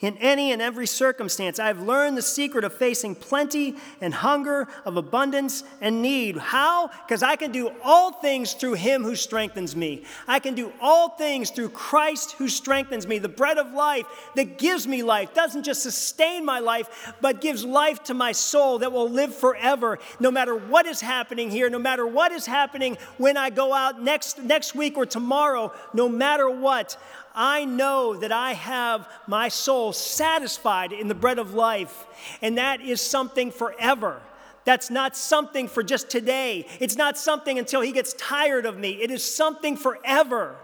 In 0.00 0.16
any 0.18 0.50
and 0.52 0.60
every 0.60 0.86
circumstance, 0.86 1.58
I've 1.58 1.80
learned 1.80 2.16
the 2.16 2.22
secret 2.22 2.64
of 2.64 2.74
facing 2.74 3.14
plenty 3.14 3.76
and 4.00 4.12
hunger, 4.12 4.66
of 4.84 4.96
abundance 4.96 5.62
and 5.80 6.02
need. 6.02 6.36
How? 6.36 6.90
Because 7.06 7.22
I 7.22 7.36
can 7.36 7.52
do 7.52 7.70
all 7.82 8.12
things 8.12 8.54
through 8.54 8.74
Him 8.74 9.04
who 9.04 9.14
strengthens 9.14 9.76
me. 9.76 10.04
I 10.26 10.40
can 10.40 10.54
do 10.54 10.72
all 10.80 11.10
things 11.10 11.50
through 11.50 11.70
Christ 11.70 12.32
who 12.32 12.48
strengthens 12.48 13.06
me. 13.06 13.18
The 13.18 13.28
bread 13.28 13.56
of 13.56 13.72
life 13.72 14.06
that 14.34 14.58
gives 14.58 14.86
me 14.86 15.02
life 15.02 15.32
doesn't 15.32 15.62
just 15.62 15.82
sustain 15.82 16.44
my 16.44 16.58
life, 16.58 17.14
but 17.20 17.40
gives 17.40 17.64
life 17.64 18.02
to 18.04 18.14
my 18.14 18.32
soul 18.32 18.80
that 18.80 18.92
will 18.92 19.08
live 19.08 19.34
forever, 19.34 20.00
no 20.18 20.30
matter 20.30 20.56
what 20.56 20.86
is 20.86 21.00
happening 21.00 21.50
here, 21.50 21.70
no 21.70 21.78
matter 21.78 22.06
what 22.06 22.32
is 22.32 22.46
happening 22.46 22.98
when 23.16 23.36
I 23.36 23.50
go 23.50 23.72
out 23.72 24.02
next, 24.02 24.42
next 24.42 24.74
week 24.74 24.96
or 24.96 25.06
tomorrow, 25.06 25.72
no 25.92 26.08
matter 26.08 26.50
what. 26.50 26.96
I 27.34 27.64
know 27.64 28.16
that 28.16 28.30
I 28.30 28.52
have 28.52 29.08
my 29.26 29.48
soul 29.48 29.92
satisfied 29.92 30.92
in 30.92 31.08
the 31.08 31.14
bread 31.14 31.38
of 31.38 31.54
life, 31.54 32.06
and 32.40 32.58
that 32.58 32.80
is 32.80 33.00
something 33.00 33.50
forever. 33.50 34.20
That's 34.64 34.88
not 34.88 35.16
something 35.16 35.68
for 35.68 35.82
just 35.82 36.08
today. 36.08 36.66
It's 36.80 36.96
not 36.96 37.18
something 37.18 37.58
until 37.58 37.80
he 37.80 37.92
gets 37.92 38.14
tired 38.14 38.66
of 38.66 38.78
me. 38.78 39.02
It 39.02 39.10
is 39.10 39.24
something 39.24 39.76
forever. 39.76 40.56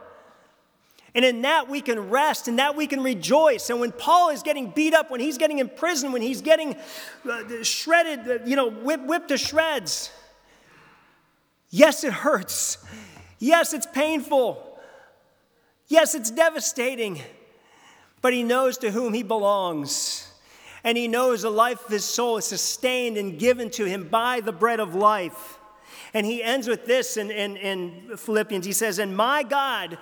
And 1.14 1.24
in 1.24 1.42
that 1.42 1.68
we 1.68 1.80
can 1.80 2.08
rest, 2.08 2.46
and 2.46 2.60
that 2.60 2.76
we 2.76 2.86
can 2.86 3.02
rejoice. 3.02 3.68
And 3.68 3.80
when 3.80 3.90
Paul 3.90 4.30
is 4.30 4.42
getting 4.44 4.70
beat 4.70 4.94
up, 4.94 5.10
when 5.10 5.20
he's 5.20 5.38
getting 5.38 5.58
in 5.58 5.68
prison, 5.68 6.12
when 6.12 6.22
he's 6.22 6.40
getting 6.40 6.76
uh, 7.28 7.42
shredded, 7.62 8.42
uh, 8.42 8.44
you 8.46 8.54
know, 8.54 8.70
whip, 8.70 9.04
whipped 9.04 9.28
to 9.28 9.38
shreds, 9.38 10.10
yes, 11.68 12.04
it 12.04 12.12
hurts. 12.12 12.78
Yes, 13.40 13.72
it's 13.74 13.86
painful. 13.86 14.69
Yes, 15.90 16.14
it's 16.14 16.30
devastating, 16.30 17.20
but 18.22 18.32
he 18.32 18.44
knows 18.44 18.78
to 18.78 18.92
whom 18.92 19.12
he 19.12 19.24
belongs. 19.24 20.32
And 20.84 20.96
he 20.96 21.08
knows 21.08 21.42
the 21.42 21.50
life 21.50 21.84
of 21.84 21.90
his 21.90 22.04
soul 22.04 22.36
is 22.36 22.44
sustained 22.44 23.16
and 23.16 23.40
given 23.40 23.70
to 23.70 23.84
him 23.86 24.06
by 24.08 24.40
the 24.40 24.52
bread 24.52 24.78
of 24.78 24.94
life. 24.94 25.58
And 26.14 26.24
he 26.24 26.44
ends 26.44 26.68
with 26.68 26.86
this 26.86 27.16
in, 27.16 27.32
in, 27.32 27.56
in 27.56 28.16
Philippians. 28.16 28.64
He 28.64 28.72
says, 28.72 29.00
And 29.00 29.16
my 29.16 29.42
God, 29.42 29.98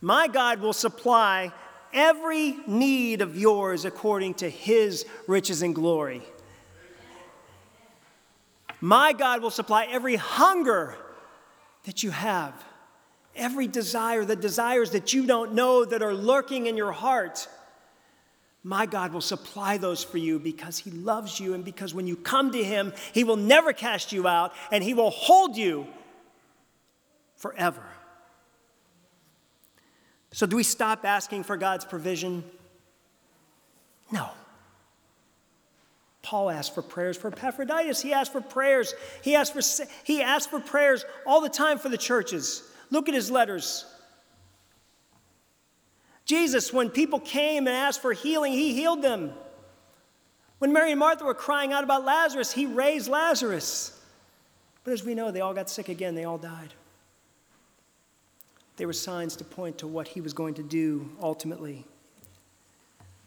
my 0.00 0.26
God 0.26 0.60
will 0.60 0.72
supply 0.72 1.52
every 1.92 2.56
need 2.66 3.20
of 3.20 3.36
yours 3.36 3.84
according 3.84 4.34
to 4.34 4.48
his 4.48 5.04
riches 5.26 5.60
and 5.60 5.74
glory. 5.74 6.22
My 8.80 9.12
God 9.12 9.42
will 9.42 9.50
supply 9.50 9.86
every 9.90 10.16
hunger 10.16 10.96
that 11.84 12.02
you 12.02 12.10
have 12.10 12.54
every 13.36 13.66
desire, 13.66 14.24
the 14.24 14.36
desires 14.36 14.90
that 14.90 15.12
you 15.12 15.26
don't 15.26 15.54
know 15.54 15.84
that 15.84 16.02
are 16.02 16.14
lurking 16.14 16.66
in 16.66 16.76
your 16.76 16.92
heart, 16.92 17.48
my 18.62 18.86
God 18.86 19.12
will 19.12 19.20
supply 19.20 19.76
those 19.76 20.02
for 20.02 20.18
you 20.18 20.38
because 20.38 20.78
He 20.78 20.90
loves 20.90 21.38
you 21.38 21.54
and 21.54 21.64
because 21.64 21.92
when 21.92 22.06
you 22.06 22.16
come 22.16 22.52
to 22.52 22.64
Him, 22.64 22.92
He 23.12 23.22
will 23.22 23.36
never 23.36 23.72
cast 23.72 24.12
you 24.12 24.26
out 24.26 24.52
and 24.72 24.82
He 24.82 24.94
will 24.94 25.10
hold 25.10 25.56
you 25.56 25.86
forever. 27.36 27.84
So, 30.32 30.46
do 30.46 30.56
we 30.56 30.64
stop 30.64 31.04
asking 31.04 31.44
for 31.44 31.56
God's 31.56 31.84
provision? 31.84 32.42
No. 34.10 34.30
Paul 36.22 36.48
asked 36.48 36.74
for 36.74 36.82
prayers 36.82 37.18
for 37.18 37.28
Epaphroditus. 37.28 38.00
He 38.00 38.14
asked 38.14 38.32
for 38.32 38.40
prayers. 38.40 38.94
He 39.22 39.36
asked 39.36 39.52
for, 39.52 39.60
he 40.04 40.22
asked 40.22 40.48
for 40.48 40.58
prayers 40.58 41.04
all 41.26 41.42
the 41.42 41.50
time 41.50 41.78
for 41.78 41.90
the 41.90 41.98
churches. 41.98 42.62
Look 42.90 43.08
at 43.08 43.14
his 43.14 43.30
letters. 43.30 43.86
Jesus, 46.24 46.72
when 46.72 46.90
people 46.90 47.20
came 47.20 47.66
and 47.66 47.76
asked 47.76 48.00
for 48.00 48.12
healing, 48.12 48.52
he 48.52 48.74
healed 48.74 49.02
them. 49.02 49.32
When 50.58 50.72
Mary 50.72 50.90
and 50.92 50.98
Martha 50.98 51.24
were 51.24 51.34
crying 51.34 51.72
out 51.72 51.84
about 51.84 52.04
Lazarus, 52.04 52.52
he 52.52 52.64
raised 52.66 53.08
Lazarus. 53.08 54.00
But 54.84 54.92
as 54.92 55.04
we 55.04 55.14
know, 55.14 55.30
they 55.30 55.40
all 55.40 55.54
got 55.54 55.68
sick 55.68 55.88
again, 55.88 56.14
they 56.14 56.24
all 56.24 56.38
died. 56.38 56.72
They 58.76 58.86
were 58.86 58.92
signs 58.92 59.36
to 59.36 59.44
point 59.44 59.78
to 59.78 59.86
what 59.86 60.08
he 60.08 60.20
was 60.20 60.32
going 60.32 60.54
to 60.54 60.62
do 60.62 61.10
ultimately. 61.20 61.84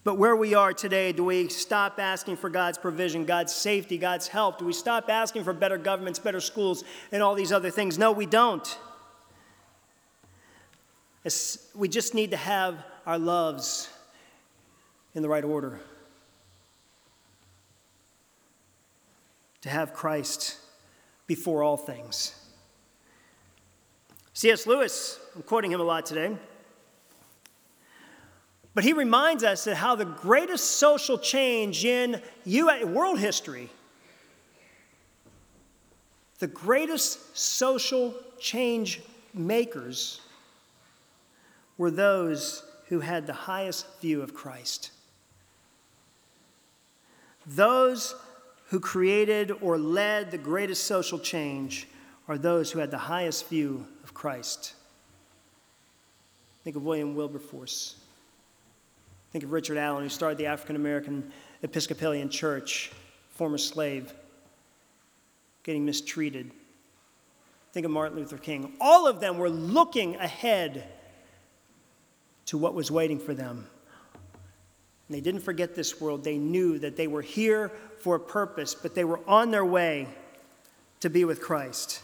But 0.04 0.18
where 0.18 0.36
we 0.36 0.54
are 0.54 0.74
today, 0.74 1.12
do 1.12 1.26
we 1.26 1.50
stop 1.50 2.00
asking 2.00 2.38
for 2.38 2.50
God's 2.50 2.78
provision, 2.78 3.26
God's 3.26 3.54
safety, 3.54 3.98
God's 3.98 4.28
help? 4.28 4.58
Do 4.58 4.66
we 4.66 4.74
stop 4.74 5.10
asking 5.10 5.44
for 5.44 5.54
better 5.54 5.78
governments, 5.78 6.18
better 6.18 6.40
schools, 6.40 6.84
and 7.12 7.22
all 7.22 7.36
these 7.36 7.52
other 7.52 7.70
things? 7.70 7.98
No, 8.00 8.12
we 8.12 8.26
don't 8.26 8.78
we 11.76 11.90
just 11.90 12.14
need 12.14 12.32
to 12.32 12.38
have 12.38 12.86
our 13.06 13.20
loves 13.20 13.90
in 15.14 15.22
the 15.22 15.30
right 15.30 15.44
order. 15.44 15.80
To 19.62 19.70
have 19.70 19.94
Christ 19.94 20.58
before 21.26 21.64
all 21.64 21.76
things. 21.76 22.34
C.S. 24.34 24.68
Lewis, 24.68 25.20
I'm 25.36 25.42
quoting 25.42 25.72
him 25.72 25.82
a 25.82 25.84
lot 25.84 26.06
today, 26.06 26.38
but 28.76 28.84
he 28.84 28.94
reminds 28.94 29.44
us 29.44 29.64
that 29.64 29.76
how 29.76 29.96
the 29.96 30.06
greatest 30.06 30.74
social 30.74 31.18
change 31.18 31.84
in 31.84 32.22
world 32.46 33.20
history, 33.20 33.70
the 36.40 36.48
greatest 36.48 37.36
social 37.36 38.14
change 38.40 39.02
makers 39.34 40.22
were 41.78 41.92
those 41.92 42.64
who 42.88 43.00
had 43.02 43.28
the 43.28 43.34
highest 43.34 43.86
view 44.02 44.22
of 44.22 44.34
Christ. 44.34 44.92
Those 47.46 48.16
who 48.70 48.80
created 48.80 49.52
or 49.62 49.78
led 49.78 50.32
the 50.32 50.38
greatest 50.38 50.86
social 50.86 51.20
change 51.20 51.88
are 52.28 52.38
those 52.38 52.72
who 52.72 52.80
had 52.80 52.92
the 52.92 52.98
highest 52.98 53.48
view 53.48 53.86
of 54.04 54.14
Christ. 54.14 54.74
Think 56.64 56.76
of 56.76 56.84
William 56.84 57.16
Wilberforce. 57.16 57.96
Think 59.32 59.44
of 59.44 59.52
Richard 59.52 59.78
Allen, 59.78 60.04
who 60.04 60.10
started 60.10 60.38
the 60.38 60.48
African 60.48 60.76
American 60.76 61.32
Episcopalian 61.62 62.30
Church, 62.30 62.92
former 63.30 63.58
slave, 63.58 64.14
getting 65.64 65.86
mistreated. 65.86 66.52
Think 67.72 67.86
of 67.86 67.92
Martin 67.92 68.18
Luther 68.18 68.38
King. 68.38 68.74
All 68.82 69.08
of 69.08 69.20
them 69.20 69.38
were 69.38 69.50
looking 69.50 70.16
ahead 70.16 70.84
to 72.48 72.58
what 72.58 72.74
was 72.74 72.90
waiting 72.90 73.20
for 73.20 73.34
them. 73.34 73.68
And 75.08 75.16
they 75.16 75.22
didn't 75.22 75.42
forget 75.42 75.76
this 75.76 76.02
world. 76.02 76.24
They 76.24 76.38
knew 76.38 76.80
that 76.80 76.98
they 76.98 77.08
were 77.08 77.22
here 77.22 77.72
for 78.00 78.16
a 78.16 78.20
purpose, 78.20 78.76
but 78.76 78.96
they 78.96 79.04
were 79.04 79.22
on 79.28 79.52
their 79.52 79.66
way 79.66 80.08
to 81.00 81.10
be 81.10 81.24
with 81.24 81.42
Christ. 81.42 82.02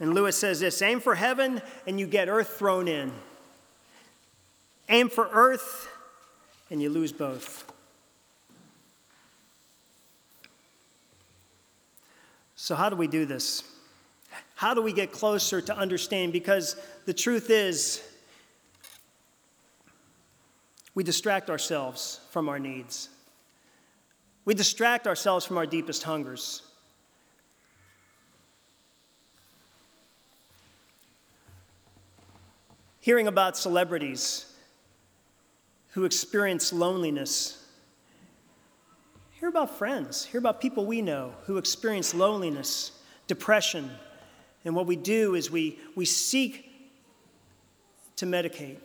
And 0.00 0.14
Lewis 0.14 0.36
says 0.36 0.60
this 0.60 0.82
aim 0.82 1.00
for 1.00 1.14
heaven, 1.14 1.62
and 1.86 1.98
you 2.00 2.06
get 2.06 2.28
earth 2.28 2.56
thrown 2.58 2.88
in. 2.88 3.12
Aim 4.88 5.08
for 5.08 5.28
earth, 5.32 5.88
and 6.70 6.82
you 6.82 6.90
lose 6.90 7.12
both. 7.12 7.72
So, 12.54 12.74
how 12.74 12.88
do 12.88 12.96
we 12.96 13.06
do 13.06 13.26
this? 13.26 13.62
How 14.54 14.74
do 14.74 14.82
we 14.82 14.92
get 14.92 15.12
closer 15.12 15.60
to 15.60 15.76
understanding? 15.76 16.30
Because 16.30 16.76
the 17.04 17.14
truth 17.14 17.50
is, 17.50 18.02
we 20.96 21.04
distract 21.04 21.50
ourselves 21.50 22.20
from 22.30 22.48
our 22.48 22.58
needs. 22.58 23.10
We 24.46 24.54
distract 24.54 25.06
ourselves 25.06 25.44
from 25.44 25.58
our 25.58 25.66
deepest 25.66 26.02
hungers. 26.02 26.62
Hearing 33.00 33.28
about 33.28 33.58
celebrities 33.58 34.50
who 35.90 36.06
experience 36.06 36.72
loneliness. 36.72 37.62
Hear 39.32 39.50
about 39.50 39.76
friends, 39.76 40.24
hear 40.24 40.38
about 40.38 40.62
people 40.62 40.86
we 40.86 41.02
know 41.02 41.34
who 41.44 41.58
experience 41.58 42.14
loneliness, 42.14 42.92
depression. 43.26 43.90
And 44.64 44.74
what 44.74 44.86
we 44.86 44.96
do 44.96 45.34
is 45.34 45.50
we, 45.50 45.78
we 45.94 46.06
seek 46.06 46.70
to 48.16 48.24
medicate. 48.24 48.78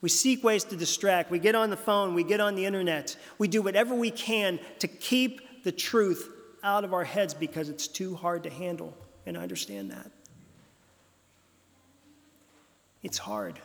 We 0.00 0.08
seek 0.08 0.44
ways 0.44 0.64
to 0.64 0.76
distract. 0.76 1.30
We 1.30 1.38
get 1.38 1.54
on 1.54 1.70
the 1.70 1.76
phone, 1.76 2.14
we 2.14 2.22
get 2.22 2.40
on 2.40 2.54
the 2.54 2.64
internet. 2.64 3.16
We 3.38 3.48
do 3.48 3.62
whatever 3.62 3.94
we 3.94 4.10
can 4.10 4.60
to 4.78 4.88
keep 4.88 5.64
the 5.64 5.72
truth 5.72 6.30
out 6.62 6.84
of 6.84 6.94
our 6.94 7.04
heads 7.04 7.34
because 7.34 7.68
it's 7.68 7.88
too 7.88 8.14
hard 8.14 8.44
to 8.44 8.50
handle. 8.50 8.96
And 9.26 9.36
I 9.36 9.42
understand 9.42 9.90
that. 9.90 10.10
It's 13.02 13.18
hard. 13.18 13.58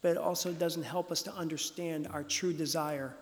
But 0.00 0.12
it 0.12 0.16
also 0.16 0.52
doesn't 0.52 0.84
help 0.84 1.10
us 1.10 1.22
to 1.22 1.32
understand 1.34 2.08
our 2.12 2.22
true 2.22 2.52
desire 2.52 3.14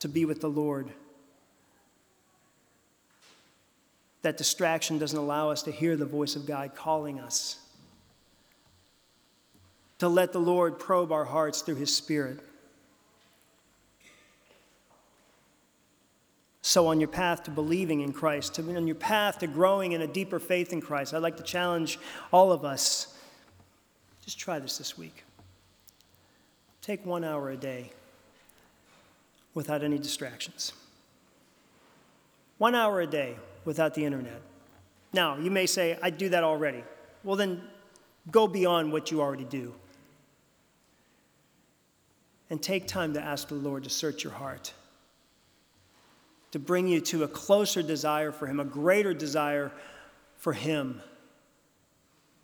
to 0.00 0.08
be 0.08 0.24
with 0.24 0.40
the 0.40 0.50
Lord. 0.50 0.90
That 4.22 4.36
distraction 4.36 4.98
doesn't 4.98 5.18
allow 5.18 5.50
us 5.50 5.62
to 5.62 5.72
hear 5.72 5.96
the 5.96 6.06
voice 6.06 6.34
of 6.34 6.44
God 6.44 6.74
calling 6.74 7.20
us 7.20 7.61
to 10.02 10.08
let 10.08 10.32
the 10.32 10.40
Lord 10.40 10.80
probe 10.80 11.12
our 11.12 11.24
hearts 11.24 11.62
through 11.62 11.76
His 11.76 11.94
Spirit. 11.94 12.40
So, 16.60 16.88
on 16.88 16.98
your 16.98 17.08
path 17.08 17.44
to 17.44 17.52
believing 17.52 18.00
in 18.00 18.12
Christ, 18.12 18.56
to, 18.56 18.76
on 18.76 18.88
your 18.88 18.96
path 18.96 19.38
to 19.38 19.46
growing 19.46 19.92
in 19.92 20.02
a 20.02 20.08
deeper 20.08 20.40
faith 20.40 20.72
in 20.72 20.80
Christ, 20.80 21.14
I'd 21.14 21.22
like 21.22 21.36
to 21.36 21.44
challenge 21.44 22.00
all 22.32 22.50
of 22.50 22.64
us. 22.64 23.16
Just 24.24 24.40
try 24.40 24.58
this 24.58 24.76
this 24.76 24.98
week. 24.98 25.22
Take 26.80 27.06
one 27.06 27.22
hour 27.22 27.50
a 27.50 27.56
day 27.56 27.92
without 29.54 29.84
any 29.84 29.98
distractions. 29.98 30.72
One 32.58 32.74
hour 32.74 33.00
a 33.00 33.06
day 33.06 33.36
without 33.64 33.94
the 33.94 34.04
internet. 34.04 34.42
Now, 35.12 35.36
you 35.36 35.52
may 35.52 35.66
say, 35.66 35.96
I 36.02 36.10
do 36.10 36.28
that 36.30 36.42
already. 36.42 36.82
Well, 37.22 37.36
then 37.36 37.62
go 38.32 38.48
beyond 38.48 38.90
what 38.90 39.12
you 39.12 39.20
already 39.20 39.44
do 39.44 39.72
and 42.52 42.60
take 42.62 42.86
time 42.86 43.14
to 43.14 43.20
ask 43.20 43.48
the 43.48 43.54
Lord 43.54 43.84
to 43.84 43.88
search 43.88 44.22
your 44.22 44.34
heart, 44.34 44.74
to 46.50 46.58
bring 46.58 46.86
you 46.86 47.00
to 47.00 47.24
a 47.24 47.28
closer 47.28 47.82
desire 47.82 48.30
for 48.30 48.46
Him, 48.46 48.60
a 48.60 48.64
greater 48.64 49.14
desire 49.14 49.72
for 50.36 50.52
Him. 50.52 51.00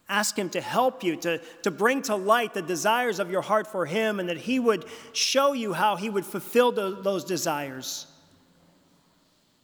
Ask 0.09 0.39
Him 0.39 0.49
to 0.51 0.63
help 0.63 1.05
you, 1.05 1.17
to, 1.17 1.43
to 1.63 1.71
bring 1.71 2.01
to 2.03 2.17
light 2.17 2.55
the 2.55 2.63
desires 2.63 3.21
of 3.21 3.31
your 3.31 3.43
heart 3.43 3.67
for 3.67 3.85
Him, 3.85 4.19
and 4.19 4.31
that 4.31 4.39
He 4.39 4.59
would 4.59 4.87
show 5.13 5.53
you 5.53 5.75
how 5.75 5.97
He 5.97 6.09
would 6.09 6.25
fulfill 6.25 6.73
the, 6.73 7.03
those 7.03 7.23
desires. 7.23 8.07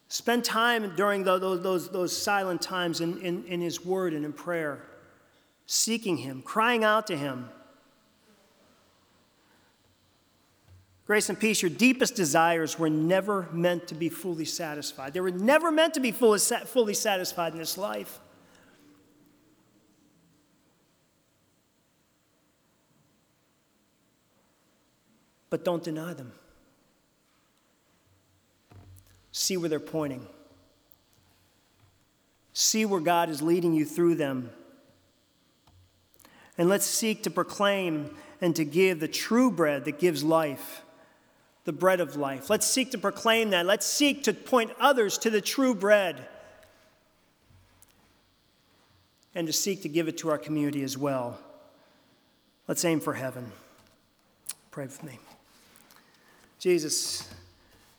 Spend 0.08 0.44
time 0.44 0.94
during 0.94 1.24
the, 1.24 1.38
those, 1.38 1.62
those, 1.62 1.88
those 1.88 2.14
silent 2.14 2.60
times 2.60 3.00
in, 3.00 3.18
in, 3.22 3.44
in 3.46 3.62
His 3.62 3.82
Word 3.82 4.12
and 4.12 4.26
in 4.26 4.34
prayer, 4.34 4.84
seeking 5.64 6.18
Him, 6.18 6.42
crying 6.42 6.84
out 6.84 7.06
to 7.06 7.16
Him. 7.16 7.48
Grace 11.06 11.28
and 11.28 11.38
peace, 11.38 11.60
your 11.60 11.70
deepest 11.70 12.14
desires 12.14 12.78
were 12.78 12.88
never 12.88 13.46
meant 13.52 13.86
to 13.88 13.94
be 13.94 14.08
fully 14.08 14.46
satisfied. 14.46 15.12
They 15.12 15.20
were 15.20 15.30
never 15.30 15.70
meant 15.70 15.94
to 15.94 16.00
be 16.00 16.12
fully, 16.12 16.38
satisfied 16.38 17.52
in 17.52 17.58
this 17.58 17.76
life. 17.76 18.20
But 25.50 25.62
don't 25.62 25.84
deny 25.84 26.14
them. 26.14 26.32
See 29.30 29.58
where 29.58 29.68
they're 29.68 29.80
pointing. 29.80 30.26
See 32.54 32.86
where 32.86 33.00
God 33.00 33.28
is 33.28 33.42
leading 33.42 33.74
you 33.74 33.84
through 33.84 34.14
them. 34.14 34.50
And 36.56 36.68
let's 36.68 36.86
seek 36.86 37.24
to 37.24 37.30
proclaim 37.30 38.16
and 38.40 38.56
to 38.56 38.64
give 38.64 39.00
the 39.00 39.08
true 39.08 39.50
bread 39.50 39.84
that 39.84 39.98
gives 39.98 40.24
life 40.24 40.83
the 41.64 41.72
bread 41.72 42.00
of 42.00 42.16
life. 42.16 42.50
Let's 42.50 42.66
seek 42.66 42.90
to 42.92 42.98
proclaim 42.98 43.50
that. 43.50 43.66
Let's 43.66 43.86
seek 43.86 44.24
to 44.24 44.34
point 44.34 44.70
others 44.78 45.18
to 45.18 45.30
the 45.30 45.40
true 45.40 45.74
bread 45.74 46.28
and 49.34 49.46
to 49.46 49.52
seek 49.52 49.82
to 49.82 49.88
give 49.88 50.06
it 50.06 50.18
to 50.18 50.30
our 50.30 50.38
community 50.38 50.82
as 50.82 50.96
well. 50.96 51.38
Let's 52.68 52.84
aim 52.84 53.00
for 53.00 53.14
heaven. 53.14 53.50
Pray 54.70 54.84
with 54.84 55.02
me. 55.02 55.18
Jesus, 56.58 57.28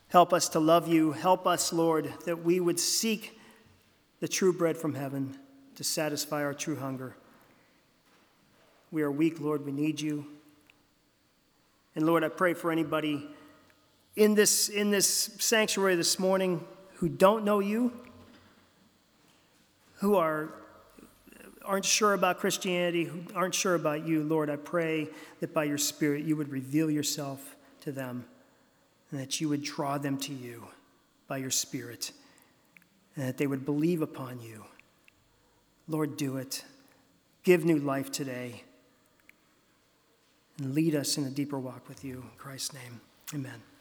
help 0.10 0.34
us 0.34 0.50
to 0.50 0.60
love 0.60 0.88
you. 0.88 1.12
Help 1.12 1.46
us, 1.46 1.74
Lord, 1.74 2.12
that 2.26 2.44
we 2.44 2.60
would 2.60 2.80
seek 2.80 3.40
the 4.20 4.28
true 4.28 4.54
bread 4.54 4.78
from 4.78 4.96
heaven 4.96 5.38
to 5.76 5.84
satisfy 5.84 6.44
our 6.44 6.54
true 6.54 6.76
hunger. 6.76 7.16
We 8.92 9.02
are 9.02 9.12
weak, 9.12 9.40
Lord. 9.40 9.66
We 9.66 9.72
need 9.72 10.00
you. 10.00 10.26
And 11.96 12.06
Lord, 12.06 12.24
I 12.24 12.30
pray 12.30 12.54
for 12.54 12.72
anybody 12.72 13.28
in 14.16 14.36
this, 14.36 14.70
in 14.70 14.92
this 14.92 15.32
sanctuary 15.40 15.96
this 15.96 16.20
morning 16.20 16.64
who 16.96 17.10
don't 17.10 17.44
know 17.44 17.60
you, 17.60 17.92
who 19.96 20.16
are, 20.16 20.54
aren't 21.64 21.86
sure 21.86 22.14
about 22.14 22.40
Christianity, 22.40 23.04
who 23.04 23.24
aren't 23.36 23.56
sure 23.56 23.76
about 23.76 24.08
you, 24.08 24.24
Lord, 24.24 24.50
I 24.50 24.56
pray 24.56 25.10
that 25.40 25.54
by 25.54 25.66
your 25.66 25.78
Spirit 25.78 26.24
you 26.24 26.36
would 26.36 26.50
reveal 26.50 26.90
yourself 26.90 27.56
to 27.82 27.92
them 27.92 28.26
and 29.12 29.20
that 29.20 29.42
you 29.42 29.50
would 29.50 29.64
draw 29.64 29.98
them 29.98 30.18
to 30.20 30.34
you 30.34 30.68
by 31.28 31.38
your 31.38 31.52
Spirit 31.52 32.12
and 33.16 33.28
that 33.28 33.38
they 33.38 33.48
would 33.48 33.66
believe 33.66 34.02
upon 34.02 34.42
you. 34.42 34.66
Lord, 35.88 36.18
do 36.18 36.38
it. 36.38 36.64
Give 37.44 37.64
new 37.64 37.78
life 37.78 38.12
today 38.12 38.64
and 40.58 40.74
lead 40.74 40.96
us 40.96 41.18
in 41.18 41.26
a 41.26 41.30
deeper 41.30 41.60
walk 41.60 41.88
with 41.88 42.04
you. 42.04 42.16
In 42.16 42.38
Christ's 42.38 42.74
name, 42.74 43.02
amen. 43.34 43.75